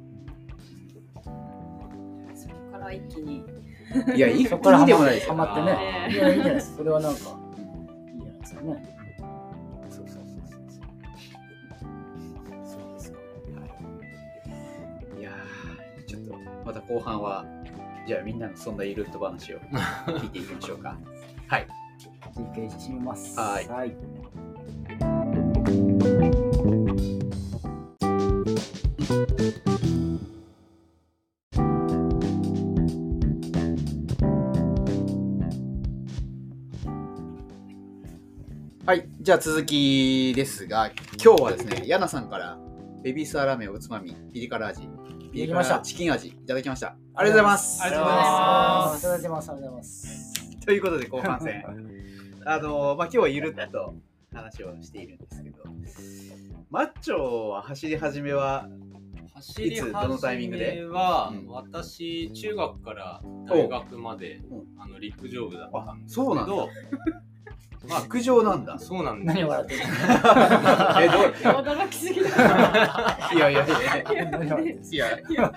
[2.33, 3.45] そこから一気に。
[4.15, 6.07] いや一気にでもないですよハマってあね。
[6.09, 6.13] ー。
[6.13, 6.77] いや、いいじゃないですか。
[6.77, 8.97] それはなんか、いいじゃないですかね。
[9.89, 10.59] そうそうそうそう。
[12.65, 13.17] そうですか。
[13.17, 13.23] は
[15.17, 15.19] い。
[15.19, 16.33] いやーちょっと
[16.65, 17.45] また後半は
[18.07, 19.59] じゃあみんなのそんなイルット話を
[20.07, 20.97] 聞いていきましょうか。
[21.47, 21.67] はい。
[22.33, 23.37] 一回締めます。
[23.37, 23.67] はい。
[23.67, 23.93] はい。
[39.21, 40.89] じゃあ続きですが、
[41.23, 42.57] 今日はですね、ヤナさんから
[43.03, 44.89] ベビースターラーメンおつまみ、ピリ辛味、
[45.31, 46.95] ピリきました辛チキン味いただきました。
[47.13, 47.83] ありがとうございます。
[47.83, 49.51] ありがとうございますいただいてます。
[49.51, 50.59] ありがとうございます。
[50.65, 51.63] ということで後半戦。
[52.45, 53.93] あのまあ、今日はゆるっと
[54.33, 55.57] 話をしているんですけど、
[56.71, 58.67] マッチョは走り始めは、
[59.35, 60.71] 走りいつどのタイミングで？
[60.71, 66.69] 始めは、うん私中学から大学までおうあの陸上部だったんですけそうなんだど
[67.87, 68.77] まあ陸上なんだ。
[68.77, 69.35] そうなんです。
[69.35, 69.81] 何笑ってる
[71.01, 71.63] え、どう？
[71.63, 72.29] 驚きすぎだ。
[73.33, 73.65] いやいや。
[73.65, 75.53] いやいや、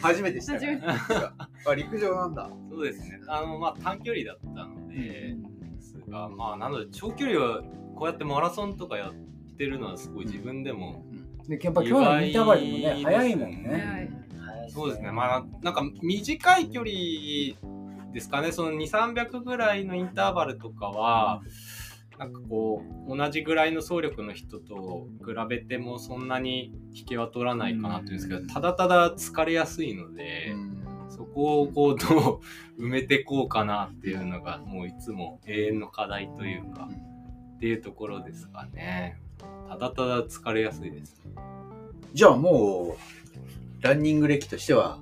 [0.00, 0.82] 初めてした、初めて。
[1.68, 2.50] あ、陸上なんだ。
[2.70, 3.20] そうですね。
[3.28, 7.62] あのまあ短距離だったので、ですがまあなので長距離は
[7.94, 11.04] こうやってマラソンとかやってるのはすごい自分でも、
[11.48, 13.84] で、やっぱ今日のインターバルもね、早いもんね。
[13.90, 14.26] はい
[14.68, 15.10] そうですね。
[15.12, 16.90] まあなんか短い距離
[18.16, 21.42] ですかねその2300ぐらいのインターバルとかは
[22.18, 30.54] なんかこう同じぐらいの走力の人と比べてもそんなに引けは取らないかなっていうんですけどただただ疲れやすいので、
[31.10, 32.40] そこをこうど
[32.78, 36.88] う埋めてこうかなっていうのがもういつも永遠の課題というか、
[37.56, 39.18] っていうところですかね。
[39.68, 41.20] ただただ疲れやすいです。
[42.14, 44.98] じゃあもう、ランニング歴としては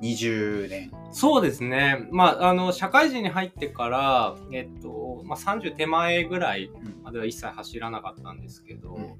[0.00, 0.90] 20年。
[1.12, 2.06] そうですね。
[2.10, 6.70] まあ、あの、社会人に入ってから、えっと、まあ、30手前ぐらい
[7.02, 9.14] までは一切走らなかったんですけど、うん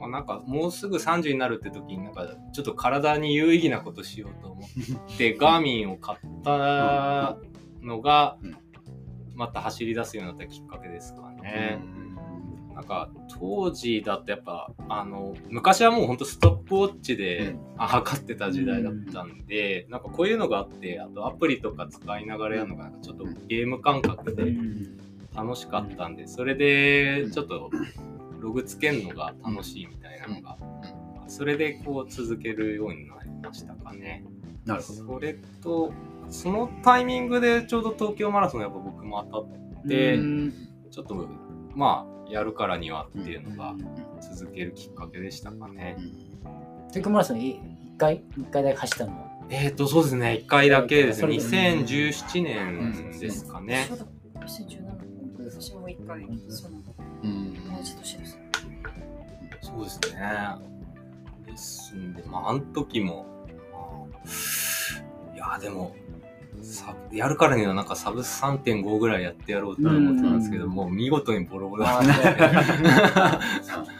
[0.00, 4.64] まあ、なんかもうすぐ30になるって時になんかちょっと体に有意義なことしようと思
[5.14, 7.36] って、 ガーミンを買った
[7.82, 8.56] のがうん、
[9.34, 11.80] また走り出すようになったきっかけですかね。
[12.02, 12.07] うん
[12.78, 13.10] なんか
[13.40, 17.60] 当時だとやっぱあの昔はもうほんとストップウォッチで、うん。
[17.76, 24.54] あ測ってた時代だったんで、なんかこういうのがあってあとアプリとか使いながらやるのがなんかちょっとゲーム感覚で
[25.34, 27.70] 楽しかったんでそれでちょっと
[28.38, 30.56] ログつけるのが楽しいみたいなのが、
[31.26, 34.24] それでこう続けるようになりましたかね。
[34.64, 35.14] なるほど。
[35.14, 35.92] それと
[36.30, 40.54] そのタイミングでちょうど東京マラソンやっぱ僕も当たって、うん。
[40.92, 41.28] ちょっと
[41.74, 43.74] まあやるからにはっていうのが
[44.20, 45.96] 続けるきっかけでしたかね。
[46.88, 47.60] 東京マラソンい一
[47.98, 49.12] 回一回だけ走ったの？
[49.12, 50.42] はえっ、とそうですね。
[50.44, 51.20] 1回だけですね。
[51.20, 53.86] それ2017年ですかね。
[53.88, 54.04] そうだ。
[54.46, 54.88] 2017
[55.50, 56.78] 私も一回その
[57.22, 57.54] うん。
[57.54, 58.38] 同じ年です。
[59.62, 60.68] そうですね。
[61.46, 63.26] ですんで、まあ、あの時も、
[63.72, 63.78] ま
[64.22, 65.94] あ、いや、でも、
[66.62, 73.92] サブやるからにはなんかサブ3.5ぐらいやってやろうと思ってたんですけど、うんもう見事にボロボロだあったーので、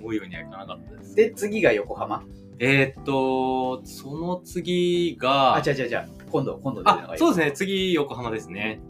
[0.00, 1.14] 思うようにはいかなかったです。
[1.14, 2.22] で、次が横浜。
[2.58, 6.08] えーっと、その次が、あ、違う違う違う。
[6.30, 8.80] 今度、今度出るのあが、そうですね、次横浜ですね。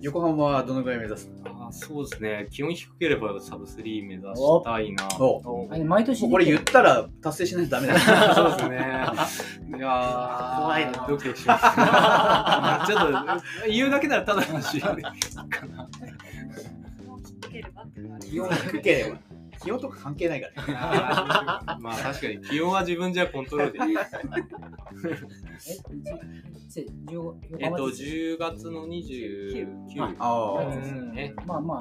[0.00, 1.30] 横浜はどのぐらい目指す
[1.68, 5.08] あそうですね、気温低ければサブ3目指したいな。
[5.18, 7.98] のおあれ毎年これ言ったら達成しないとダメだ。
[8.34, 8.76] そうですね。
[8.76, 11.64] いやー、怖いなドキドキし ます。
[12.86, 15.14] ちょっと、言うだけならただのしかな。
[18.20, 19.27] 気温低ければ。
[19.62, 20.72] 気温とか関係ないからね。
[21.80, 24.00] まあ確かに気温は自分じゃコントロールできる。
[25.66, 25.78] え、
[26.68, 31.34] じ15えっと、10月の29あですね。
[31.46, 31.78] まあまあ、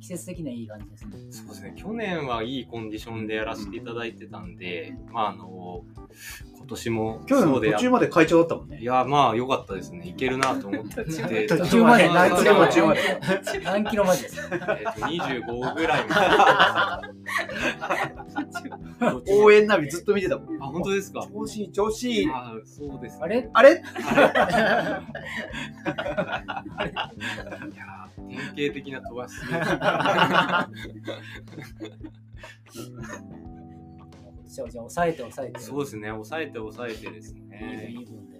[0.00, 1.10] 季節的にはいい感じですね。
[1.30, 1.74] そうですね。
[1.76, 5.84] 去年はいいコンディションでやらせていただいてたんで、まああの、
[6.56, 8.84] 今年も去年もそうでや途中まで会長だったもんねい。
[8.84, 10.06] や、まあ良かったですね。
[10.08, 11.46] いけるなと思ってて。
[11.58, 13.00] 途中まで 何キロまで途中まで
[13.64, 14.48] 何キロまでです？
[14.52, 14.66] えっと、
[15.06, 17.08] 25ぐらいまで。
[19.32, 20.62] 応援ナビずっと見てたもん。
[20.62, 22.30] あ、本当ですか調子いい、調子いい。
[22.32, 23.22] あ、そうですね。
[23.22, 23.48] あれ？
[23.52, 23.70] あれ？
[23.70, 29.34] いやー典型的な飛ばし
[34.48, 35.60] じゃあ、じゃあ抑えて抑えて。
[35.60, 37.92] そうですね、抑えて抑えてですいいね。
[37.92, 38.38] 分いい分で。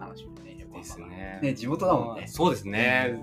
[0.00, 1.38] 楽しみね、横です浜ね。
[1.42, 2.26] ね、地元だもんね。
[2.26, 3.16] そうですね。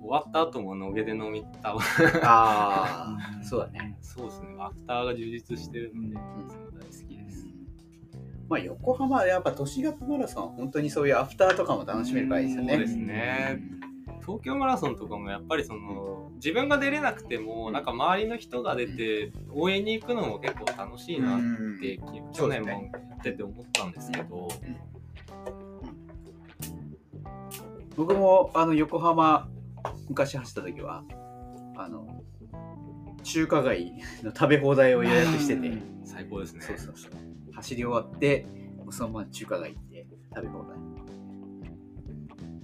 [0.00, 1.74] 終わった後も野毛で飲みた。
[1.74, 1.78] あ
[2.22, 3.96] あ、そうだね。
[4.00, 6.10] そうですね、アフターが充実してるので、い
[6.48, 7.46] つも大好きです。
[8.48, 12.72] まあ、横浜、やっぱ都市型マラソン、本当にそういうアフターとかも楽しめるからいいですよね。
[12.72, 13.62] そうですね。
[14.22, 21.40] 東京マラソンとかもやっぱりその自分が出れなくてもなんか周りの人が出て応援に行くのも結構楽しいなっ
[21.80, 22.00] て
[22.32, 22.78] 去年もや
[23.16, 24.48] ってて思ったんですけど、
[27.94, 29.48] 僕もあの横浜
[30.08, 31.04] 昔走った時は
[31.76, 32.24] あの
[33.22, 33.92] 中華街
[34.24, 35.72] の食べ放題を予約してて、
[36.04, 36.62] 最高ですね。
[36.62, 37.12] そうそうそう。
[37.52, 38.48] 走り終わって
[38.90, 40.76] そのまま中華街行って食べ放題、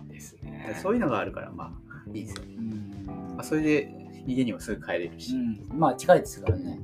[0.08, 0.76] ですね。
[0.82, 2.44] そういうのがあるからまあいいですよ。
[2.44, 3.36] ね、うん。
[3.36, 3.92] まあ、それで
[4.26, 5.78] 家にもすぐ帰れるし、うん。
[5.78, 6.78] まあ、近いですからね。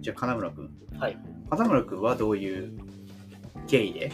[0.00, 1.18] じゃあ金村君はい。
[1.50, 2.78] 金村君はどういう
[3.68, 4.12] 経緯で、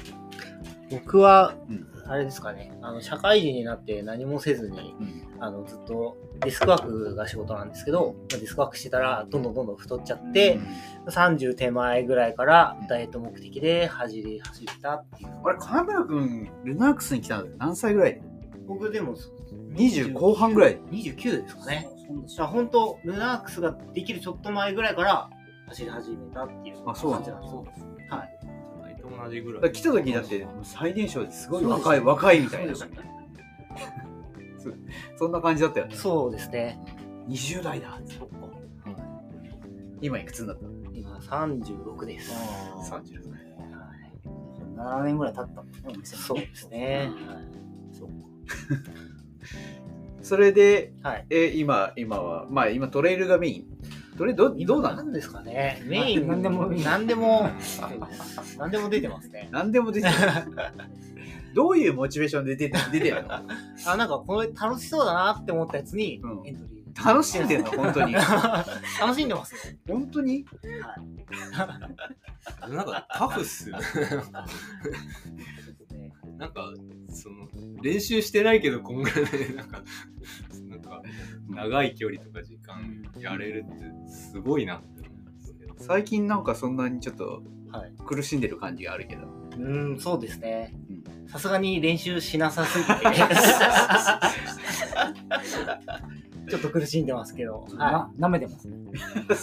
[0.91, 4.95] 僕はうん、あれですかね、あの、社会人になって何もせずに、
[5.41, 10.59] あの、ずっとデスクワークが仕事なんですけど、まあデスクワークしてたら、どんどんどんどん太っちゃって、
[11.07, 15.31] 30手前ぐらいからダイエット目的で走り、走ったっていう。
[15.45, 18.15] あれ金村君ルナークスに来たの何歳ぐらい？
[18.15, 18.23] で
[18.67, 19.17] 僕でも、
[19.75, 20.79] 20後半ぐらい。
[20.91, 21.89] 29ですかね。
[22.39, 25.29] あ本当ルナークスができるちょっと前ぐらいから
[25.69, 27.33] 走り始めたっていうあそうなんだ。
[27.33, 27.87] 感じなんですよ。
[28.11, 28.39] はい。
[29.27, 29.73] 同じぐらい。
[29.73, 32.75] 来た時だって最年少ですごい若い若いみたいな
[35.17, 35.87] そんな感じだったよ。
[35.87, 36.81] ねそうですね。
[37.29, 37.99] 20代だ。
[38.07, 38.37] そっか。
[40.01, 40.63] 今いくつになった？
[40.67, 42.33] の今36です。
[42.35, 43.49] あー30代
[44.77, 47.11] 7年ぐらい経ったもんね、お店もそうですね。
[47.93, 48.09] そう
[50.23, 51.27] それではい。
[51.31, 53.67] え今今はまあ今トレイルがメイン。
[54.17, 55.81] トレどどうなのんですかね。
[55.87, 57.49] メイン、なんでも何でも、
[58.59, 59.49] 何でも出てますね。
[59.53, 60.15] 何でも出てる
[61.59, 63.35] どういうモチベーションで出て出てるの？
[63.87, 67.05] あ、なんかこれ楽しそうだなって思ったやつにうんエントリー。
[67.05, 67.71] 楽しんでんの？
[67.73, 68.13] 本当に
[69.01, 69.75] 楽しんでますよ。
[69.89, 70.47] 本当に？
[72.71, 73.77] なんかタフっすよ
[76.37, 76.73] なんか、
[77.11, 77.49] その、
[77.83, 79.83] 練習してないけど、こんぐらいで、なんか、
[80.69, 81.03] なんか、
[81.49, 85.75] 長い距離とか時間やれるって、すごいなって思うんですけど。
[85.79, 87.93] 最近なんかそんなにちょっとはい。
[88.07, 89.27] 苦しんでる感じがあるけど
[89.59, 90.88] うん、そうですねうん。
[91.29, 92.93] さすがに練習しなさすぎて。
[96.49, 97.67] ちょっと苦しんでますけど。
[97.77, 98.77] はな舐めてますね。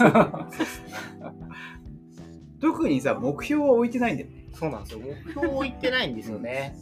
[2.60, 4.30] 特にさ目標は置いてないんだよ。
[4.54, 5.00] そうなんですよ。
[5.00, 6.76] 目標を言ってないんですよね。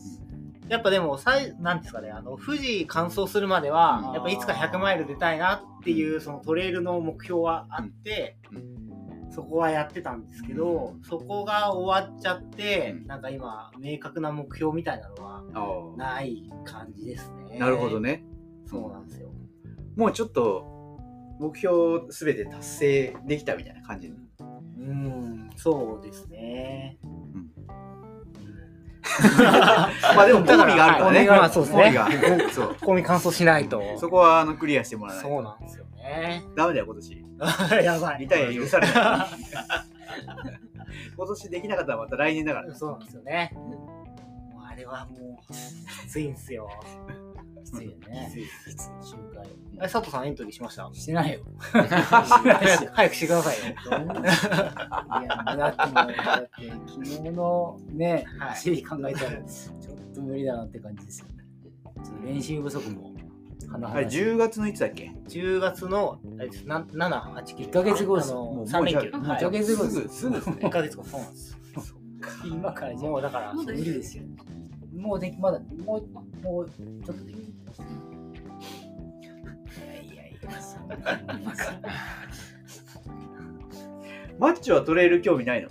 [0.70, 8.38] やっぱでも、さいなんですかね、あの、富士完走するまではう、んやっぱいつか100マイル出たいなっていう、そのトレイルの目標はあって、
[9.34, 15.44] そこはやってたんですけど、そこが終わっちゃって、うんなんか今、明確な目標みたいなのは
[15.98, 17.58] ない感じですね。
[17.58, 18.00] なるほど。
[18.00, 18.24] ね。
[18.68, 19.30] そうなんですよ。
[19.96, 21.00] もうちょっと
[21.40, 24.14] 目標すべて達成できたみたいな感じ。
[24.78, 27.00] うん、そうですね。
[30.16, 31.28] まあでも興味があるからね。
[31.28, 31.96] まあそうですね
[32.82, 33.82] 興味乾燥 しないと。
[33.98, 35.36] そこはあのクリアしてもらわないと。
[35.36, 36.44] そうなんですよね。
[36.56, 37.26] ダメだよ、今年。
[37.84, 38.20] やばい。
[38.20, 38.98] リタイア許されない。
[41.18, 42.74] 今年できなかったらまた来年だから。
[42.76, 43.52] そうなんですよね。
[43.56, 43.90] も
[44.60, 45.58] うあれはもう、き
[46.08, 46.70] ついんすよ。
[47.64, 48.32] きついよね。
[48.34, 48.42] 集
[49.36, 49.48] 会。
[49.78, 50.88] え、佐藤さんエントリーしました？
[50.94, 51.40] してないよ。
[51.62, 51.84] 早
[53.10, 53.66] くしてくださいよ。
[53.66, 53.70] い
[55.26, 56.06] や、だってもう、だ
[56.42, 56.50] って
[56.88, 61.34] 昨日のね、はい走り考えたら、ちょっと無理だなって感じですよね。
[62.04, 63.13] ちょっと練習不足も、
[63.68, 67.58] 甚あれ、10月のいつだっけ？10月の、あれですな7、8、9。
[67.68, 69.12] 1ヶ月後ですあもうの、3連休。
[69.18, 70.70] もうはい1ヶ月後ですすぐ、すぐです1ね。
[70.72, 71.58] ヶ月後、そうなんです。
[72.46, 74.24] 今からじゃもうだから、無理ですよ。
[74.96, 76.08] もうでき、まだ、もう、
[76.44, 77.44] もう、ちょっとできる。
[77.44, 77.48] い
[79.88, 80.96] やいやいや、そんな
[84.40, 85.70] マッチョはトレイル興味ないの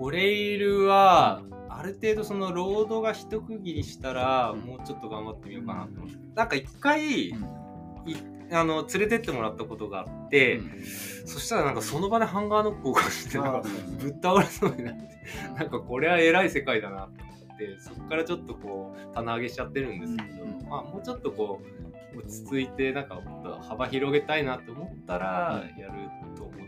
[0.00, 1.42] トレイルはあ
[1.86, 6.16] る程度そのロードが一区切りしたらもうちょっと頑張ってみようかなと思って。
[6.34, 8.10] なんか一回、うん。
[8.10, 8.16] い
[8.52, 10.60] あの連れてってもらったことがあって、
[11.24, 13.68] そしたらなんかその場でハンガーノックを起こしてなんか
[13.98, 15.02] ぶっ倒れそうになって
[15.56, 20.68] なんかこれは偉い世界だなと思ってそこからちょっとこう棚上げしちゃってるんですけど、うん。
[20.68, 21.62] まあもうちょっとこ
[22.14, 25.92] う落ち着いてなんかもっと幅広げたいなと思ったらやる
[26.36, 26.58] と思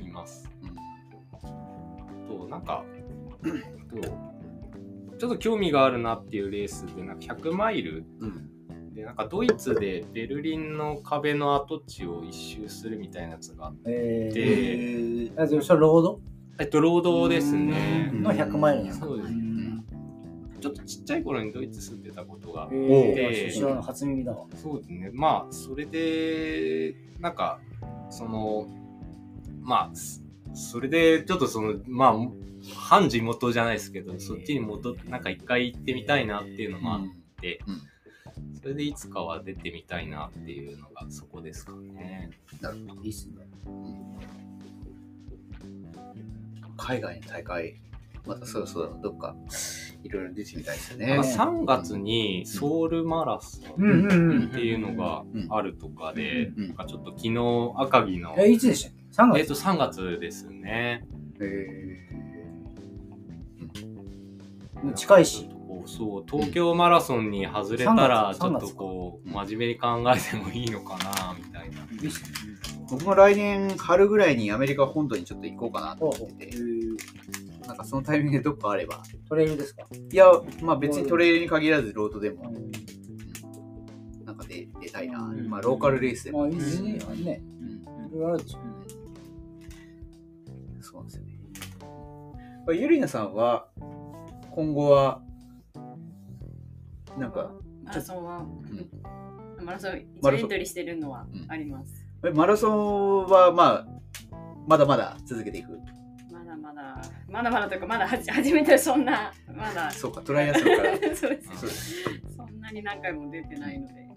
[0.00, 0.50] います。
[2.26, 2.84] となんか
[3.90, 4.35] と
[5.18, 8.50] ちょっと興味があるなっていうレースでなんか100マイルうん。
[8.94, 16.20] でなんかドイツでベルリンの壁の跡地を一周するみたいなやつがあって、えでー、あ、でもそれロード？
[16.58, 18.10] えっと労働ですね。
[18.14, 19.84] の100マイルでそうですん
[20.60, 24.46] ちょっとちっちゃい頃にドイツ住んでたことがえでー、知ら初耳だわ。
[24.54, 25.10] そうですね。
[25.12, 27.60] まあ、それで、なんか、
[28.08, 28.66] その、
[29.60, 32.14] まあ、すそれで、ちょっとその、まあ、
[32.74, 37.02] 半地元じゃないですけど、そっちに戻って、なんか一回行ってみたいなっていうのもあっ
[37.40, 37.82] て、うん
[38.60, 42.30] それでいつかは出てみたいなっていうのがそこですかね。
[42.60, 43.02] なるほど。
[43.02, 43.46] いいっすね。
[46.76, 47.76] 海外の大会、
[48.26, 49.36] またそろそろどっか
[50.02, 51.28] いろいろ出てみたいですよねなんか。
[51.28, 54.44] 3月にソウルマラソンうんうんうん。
[54.46, 59.38] っていうのがあるとかで、うんなんかちょっと昨日赤城の、え、いつでしたっけ ?3 月？
[59.40, 61.06] えっと3月ですね。
[61.40, 62.05] へもう
[64.94, 65.50] 近いし。
[65.88, 71.86] そう東京マラソンに外れたらち3ょっ月とこう真面目に考えてもいいのかなみたいな。
[72.90, 76.56] 僕も来年春ぐらいにアメリカ本土にちょっと行こうかなと思ってて、
[77.68, 79.00] なんかそのタイミングでどっかあれば。
[79.28, 79.84] トレイルですか？
[79.92, 80.26] いや、
[80.60, 82.52] まあ別にトレイルに限らずロードでも、
[84.24, 85.20] なんか出出たいな。
[85.20, 86.40] うんまあローカルレースでも。
[86.40, 86.98] まあいいですね。
[87.08, 88.58] うんいろいろあるでしょ。
[90.80, 91.38] そうなんですよね。
[92.66, 93.68] まあゆりなさんは、
[94.56, 95.20] 今後は、
[97.18, 97.52] なんか、
[97.84, 98.46] マラソンは、
[99.62, 102.06] マラソン一マラソン応エントリーしてるのはあります。
[102.26, 103.86] えマラソンはまあ、
[104.66, 105.78] まだまだ続けていく？
[106.32, 110.96] まだまだ、まだまだというか、まだはじ初めてそんな、まだ、そうか、トライアスロンから。
[111.14, 112.04] そうです。
[112.34, 114.08] そんなに何回も出てないので、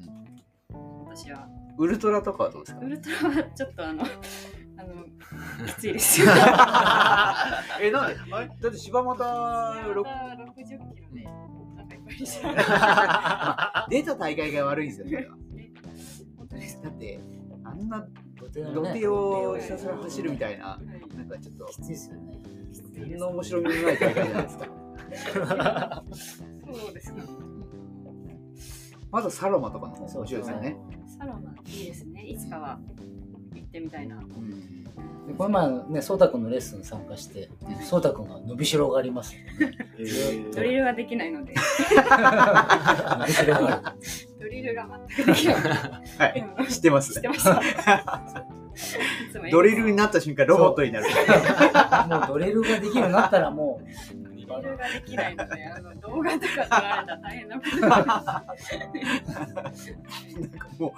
[1.06, 2.86] 私は、ウルトラとかはどうですか？
[2.86, 4.06] ウルトラはちょっとあの、
[4.80, 5.04] あの、
[5.68, 6.28] きついですよ。
[7.82, 8.48] え、なんであれ？
[8.48, 9.24] だって柴又
[9.94, 10.80] ろ60キロ
[11.12, 11.24] で、
[11.76, 15.28] なんかいっぱいにしちゃう出た大会が悪いんですよね。
[15.58, 15.70] え
[16.38, 17.20] 本当ですだって、
[17.66, 18.08] あんな
[18.38, 18.48] 土
[18.94, 22.40] 手をひたすら走るみたいな、はいなんかちょっと、きついっすよね。
[22.98, 24.66] 何の面白みもない大会じゃないですか。
[26.72, 27.22] そうですか。
[29.12, 30.78] まだサロマとかの方が面白いですよね。
[31.18, 32.22] サロマいいですね。
[32.22, 33.09] いつかは行
[33.70, 34.16] ってみたいな。
[34.16, 34.84] うん
[35.30, 37.50] でこの前ね、そうたくんのレッスン参加して、
[37.84, 39.46] そうたくんが伸びしろがあります、ね。
[40.56, 41.54] ドリルができないので。
[44.40, 45.56] ドリルが全くできない。
[45.56, 46.26] は
[46.66, 47.62] い、知ってます知ってました。
[47.62, 47.62] い
[49.32, 51.06] つもドリルになった瞬間、ロボットになる。
[52.10, 53.82] もうドリルができるようになったらも
[54.16, 54.19] ド
[54.58, 58.46] リルができないので、 あの動画とか撮られたら大変なことになんか
[60.78, 60.92] もう、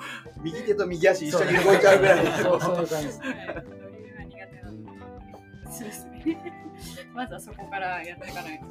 [0.43, 2.26] 右手と右足一緒に動いちゃうぐらい。
[2.41, 3.20] そうそういう感じです。
[3.22, 3.38] はいド
[3.97, 4.89] リルが苦手なので、
[5.72, 6.38] そうですね。
[7.14, 8.66] まずはそこからやっていかないと。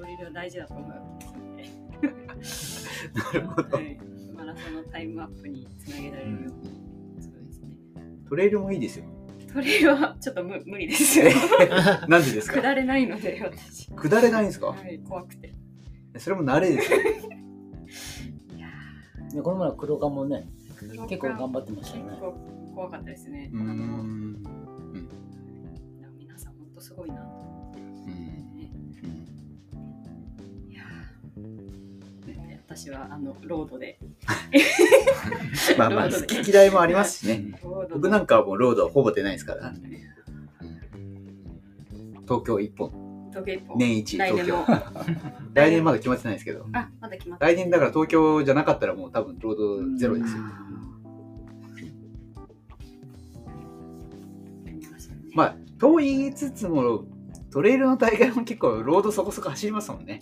[0.00, 0.94] ドリルは大事だと思うの
[2.02, 2.08] な
[3.32, 3.76] るほどで、。
[3.76, 3.98] はい、
[4.34, 6.48] マラソンのタイムアップにつなげられるように。
[7.22, 7.68] そうですね。
[8.28, 9.04] トレイルもいいですよ。
[9.52, 11.30] トレイルはちょっと無無理ですよ。
[12.08, 12.60] なんでですか？
[12.60, 13.86] 下れないので、私。
[13.90, 14.68] 下れないんですか？
[14.68, 15.54] はい、怖くて。
[16.18, 16.98] それも慣れですよ。
[19.34, 22.32] でこの前の黒川もね、黒結構頑張ってましたよね結構
[22.74, 23.48] 怖かったですね。
[23.52, 24.42] うーん。
[26.18, 27.22] 皆さん、本当すごいな
[32.70, 33.98] 私はあのロードで。
[35.76, 37.58] まあまあ、好き嫌いもありますしね。
[37.90, 39.74] 僕なんかはもうロードはほぼ出ないですから。
[42.22, 42.92] 東京一本。
[43.32, 44.82] 時計一本年一来年東も京。
[45.54, 46.64] 来年まだ決まってないですけど。
[46.72, 50.42] あ、まだ決まって来年だから東京じゃなかったらもう多分ロードゼロですよ。
[55.34, 57.04] まあ、と言いつつも、
[57.50, 60.20] トレイルの大会も結構ロードそこそこ走りますもんね。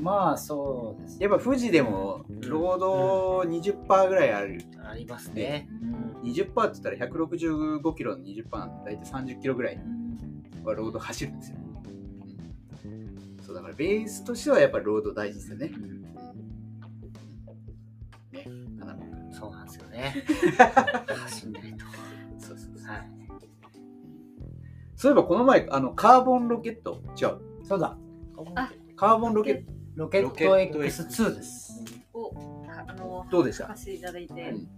[0.00, 1.26] まあそうですね。
[1.26, 4.62] やっぱ富士でもロード20%ぐらいある。
[4.84, 5.68] ありますね。
[6.22, 9.80] 20%って言ったら165キロの20%なんで大体30キロぐらい
[10.64, 11.58] はロード走るんですよ。
[12.84, 15.68] うんそうだからベースとしてはやっぱりロード大事ですよね。
[18.30, 18.44] ね、
[18.78, 20.24] 花子君そうなんですよね。
[21.08, 21.84] 走んないと。
[22.38, 22.86] そうそうそう。
[22.86, 23.10] はい。
[24.96, 27.96] そういえばこの前、あの、カーボンロケット、違う、そうだ、
[28.54, 31.82] あカーボンロケッロケット X2 です。
[32.14, 32.30] を
[32.68, 33.64] ああのトどうでした？
[33.90, 34.68] いただいて、うん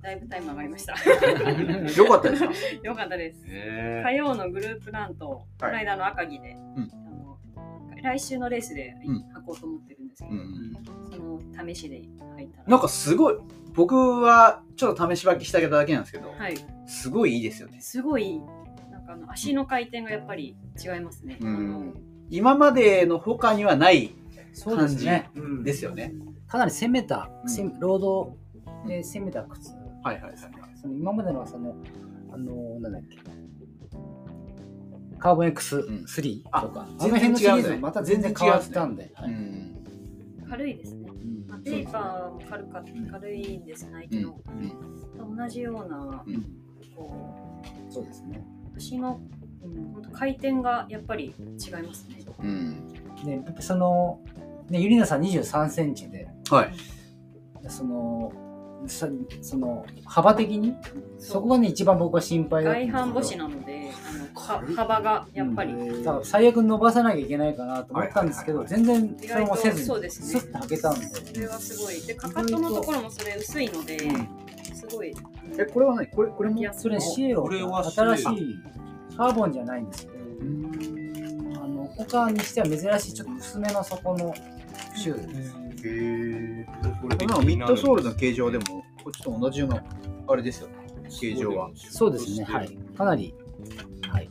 [0.00, 0.92] だいぶタイム上がりました。
[1.96, 2.52] よかったですか？
[2.84, 3.42] よかったです。
[3.48, 7.38] え火曜のグループランと、この間の赤城で、うんあの
[8.02, 11.40] 来週のレースでうん履こうと思ってるんですけど、うん。
[11.50, 11.96] その試しで
[12.36, 12.64] 履いたら。
[12.68, 13.34] なんかすごい、
[13.74, 16.54] 僕はちょっと試し履きしてあげただけなんですけど、はい、
[16.86, 17.80] すごいいいですよね。
[17.80, 18.40] すごい、
[18.92, 21.38] なんかあの足の回転がやっぱり違いますね。
[22.30, 24.12] 今までの他にはない
[24.58, 25.30] そうですね。
[25.34, 26.14] うんですよね。
[26.46, 28.36] かなり攻めた、うんせロード
[28.86, 30.34] で攻めた靴はいはいはい。
[30.80, 31.76] その今までのはその、
[32.32, 33.18] あの、なんだっけ、
[35.18, 39.84] カーボン X3 とあか、あ全然の辺のシリー違うんだねズまた全然変わったんで、はいうん。
[40.48, 41.08] 軽いですね。
[41.10, 44.40] うんまあ、ペーパーも軽か軽いんです、ナイキの。
[45.18, 46.46] 同じような、うん
[46.96, 48.44] こそうですね。
[48.74, 49.20] う足の、
[49.62, 52.24] うん、本当回転がやっぱり違いますね。
[52.40, 52.88] うん。
[53.24, 54.20] で、やっぱその、
[54.68, 56.72] ね、ゆりなさん23センチで、はい。
[57.68, 58.32] その、
[58.86, 59.08] さ
[59.42, 60.74] その幅的に？
[61.18, 62.98] そこがね一番僕は心配だったんですけど。
[62.98, 66.02] 外反母趾なので、あのか幅がやっぱり。
[66.04, 68.68] だから最悪伸ばさなきゃいけないかなと思ったんですけど、はい。
[68.68, 70.40] はい全然それもせずにそうですね。
[70.40, 72.00] スッと履けたんで、それはすごい。
[72.06, 72.82] で、かかとのと。
[72.82, 73.98] ころもそれ薄いので、
[74.74, 75.14] すごい。
[75.58, 76.06] え、これは何？
[76.06, 76.58] これ、これも？
[76.58, 76.62] い。
[76.62, 78.58] やそれシエロこれはシエロ新しい
[79.16, 80.12] カーボンじゃないんですよ
[81.56, 84.32] あの他にしては珍しいちょっと薄めの底の
[84.96, 87.00] シューズです、へー。
[87.00, 88.64] これでなんかミッドソールの形状でも、
[89.02, 89.82] こっちと同じような、
[90.26, 90.74] あれですよね。
[91.10, 91.70] 形状は。
[91.74, 93.34] そうですねはいかなり
[94.10, 94.28] はい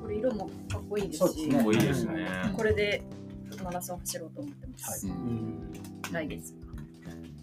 [0.00, 2.28] これ色もかっこいいですし、そうですねかっこいいですね。
[2.56, 3.02] これで
[3.64, 5.06] マラソン走ろうと思ってます。
[5.06, 5.72] うん
[6.12, 6.54] 来月。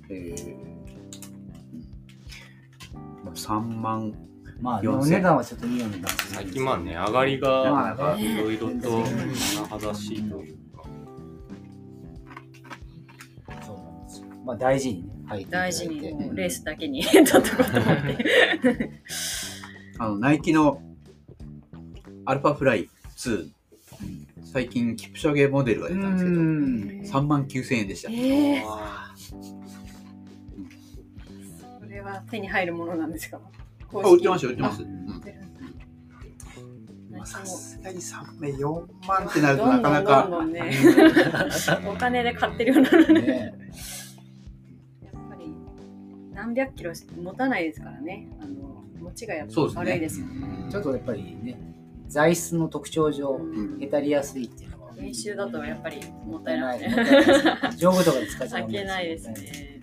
[0.10, 0.78] えー
[3.24, 4.14] まあ3万
[4.62, 10.60] まあ4000お値段はちょっといいお値段最近まあ値上がりまがいろいろと甚だしいというか。
[10.60, 10.67] そう
[14.48, 15.78] まあ大事にね履いていただいて。
[15.78, 18.92] 大事にもうレースだけに 取っとこうと思って。
[20.00, 20.82] あのナイキの
[22.26, 23.50] アルファフライ2、
[24.46, 27.24] 最近キプチャゲモデルがう出たんですけど、ん。
[27.26, 28.10] 3万9000円でした。
[28.12, 29.14] えー、あ
[31.80, 33.40] これは手に入るものなんですか？
[33.94, 34.86] あ売ってますよ、売ってます。
[37.26, 40.72] さすがに3名4万ってなるとどなんかなか、どんどんね、
[41.86, 43.54] お金で買ってるようなので、ね
[46.48, 48.28] 何百キロ持たないですからね。
[48.40, 49.62] あの持ちがやっぱ。
[49.62, 50.64] 悪いですよね。
[50.64, 51.58] うんちょっとやっぱりね
[52.08, 59.36] 材質の特徴上うんへたりやすいっていうのは練習だとやっぱりもったいないないです上部とかで使っちゃう避けないですね。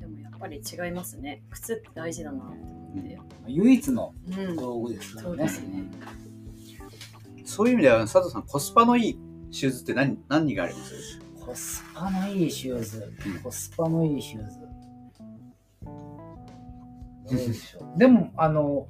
[0.00, 1.42] でもやっぱり違いますね。
[1.50, 2.52] 靴って大事だな。
[3.46, 5.84] 唯一のうん、道具ですからそうねですね。
[7.44, 9.18] そういう意味では、佐藤さん、コスパのいい
[9.50, 11.25] シューズって何何があります？
[11.46, 13.14] コスパのいいシューズ。
[13.24, 13.38] うん。
[13.40, 14.58] コスパのいいシューズ。
[15.84, 17.98] どうでしょう。
[17.98, 18.88] でもあの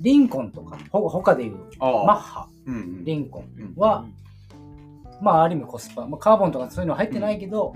[0.00, 2.48] リンコンとかほ他でいうあマッハ。
[2.66, 3.04] うんうん。
[3.04, 4.04] リンコンは、
[5.22, 7.72] まあある意味コスパ、まあ、カーボンとかそういうのは入ってないけど、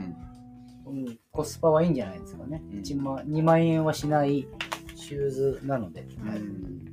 [0.86, 1.18] うんうん。
[1.30, 2.78] コスパはいいんじゃないですかね、うん。
[2.80, 4.46] 1万2万円はしない
[4.94, 6.38] シューズなので、はい。
[6.38, 6.90] うん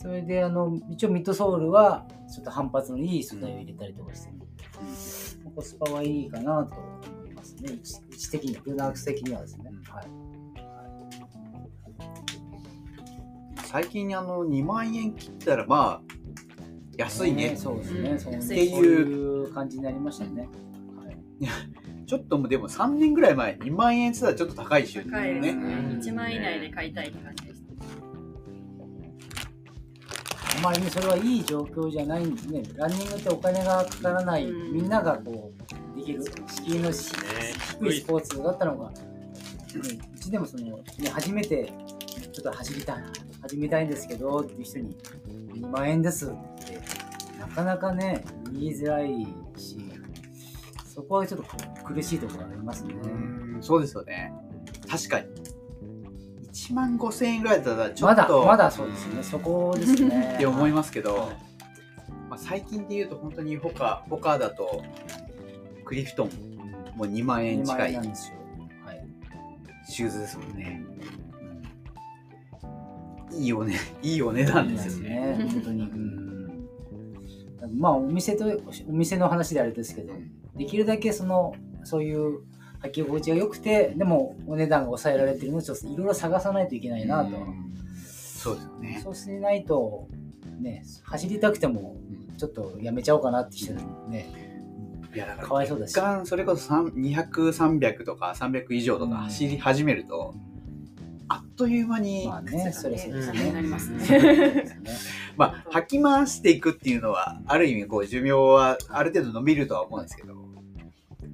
[0.00, 4.30] それであの一応ミッドソールはちょっと反発のいい素材を入れたりとかして、
[5.58, 7.72] コスパはいいかなと思いますね。
[7.72, 9.82] 位置位置的にルナークス的にはですね、うん。
[9.92, 10.06] はい。
[13.64, 16.02] 最近あの2万円切ったらまあ
[16.96, 17.56] 安いね。
[17.56, 18.18] そうですね。
[18.20, 19.02] そう安いそうい
[19.46, 20.48] う感じになりましたね。
[20.96, 21.18] はい。
[22.06, 25.60] ちょっともうでも3年ぐらい前2万円って言ったらちょっと高い収入高いですね。
[25.60, 27.47] ね1万円以内で買いたいって感じ
[30.58, 32.62] あまりね、それはいい状況じゃないんですね。
[32.74, 35.52] ランニングってお金がかからない、うんみんながこ
[35.94, 37.12] う、できる、敷居のし
[37.80, 38.96] 低いスポーツだったのが、ね
[40.14, 41.72] うちでもその、ね、初めて、
[42.32, 43.04] ちょっと走りたい、
[43.42, 44.96] 始めたいんですけど、っていう人に、
[45.54, 46.28] 2万円ですっ
[46.66, 46.80] て、
[47.38, 49.78] なかなかね、言いづらいし、
[50.84, 52.94] そこはちょっと苦しいところありますね。
[52.94, 54.32] うんそうですよね
[54.88, 55.26] 確かに
[56.52, 59.22] 1万5千円ぐらいだったらちょまだ、っとまだそうですね。
[59.22, 60.32] そこですね。
[60.36, 61.28] って思いますけど、はい
[62.30, 64.82] まあ、最近で言うと本当にホカホカだと
[65.84, 66.28] クリフトン
[66.96, 68.14] もう2万円2万近い。
[69.90, 70.84] シューズですもんね
[73.32, 75.48] いいおねいいお値段ですよねね。
[75.50, 75.82] 本当に。
[75.82, 76.68] うん。
[77.78, 78.44] まあ、お店と、
[78.88, 80.12] お店の話であれですけど、
[80.56, 82.40] できるだけその、そういう
[82.82, 87.30] 履き心地が良くて、でもお値段が抑えられてるのをちょっといろいろ探さないといけないなと。
[88.38, 89.00] そうですよね。
[89.02, 90.06] そうしないと、
[90.60, 91.96] ね、走りたくても、
[92.36, 94.28] ちょっとやめちゃおうかなって人もね、
[95.14, 95.92] いやだからかわいそうだし。
[96.24, 100.34] それこそ3 200、300とか300以上とか走り始めると、
[101.28, 103.52] あっという間に、まあね、それそうですね。
[103.52, 104.64] なりますね。
[105.36, 110.34] まあ、吐き回していくっていうのは、ある意味、こう、寿命はある程度伸びるとは思うんですけど、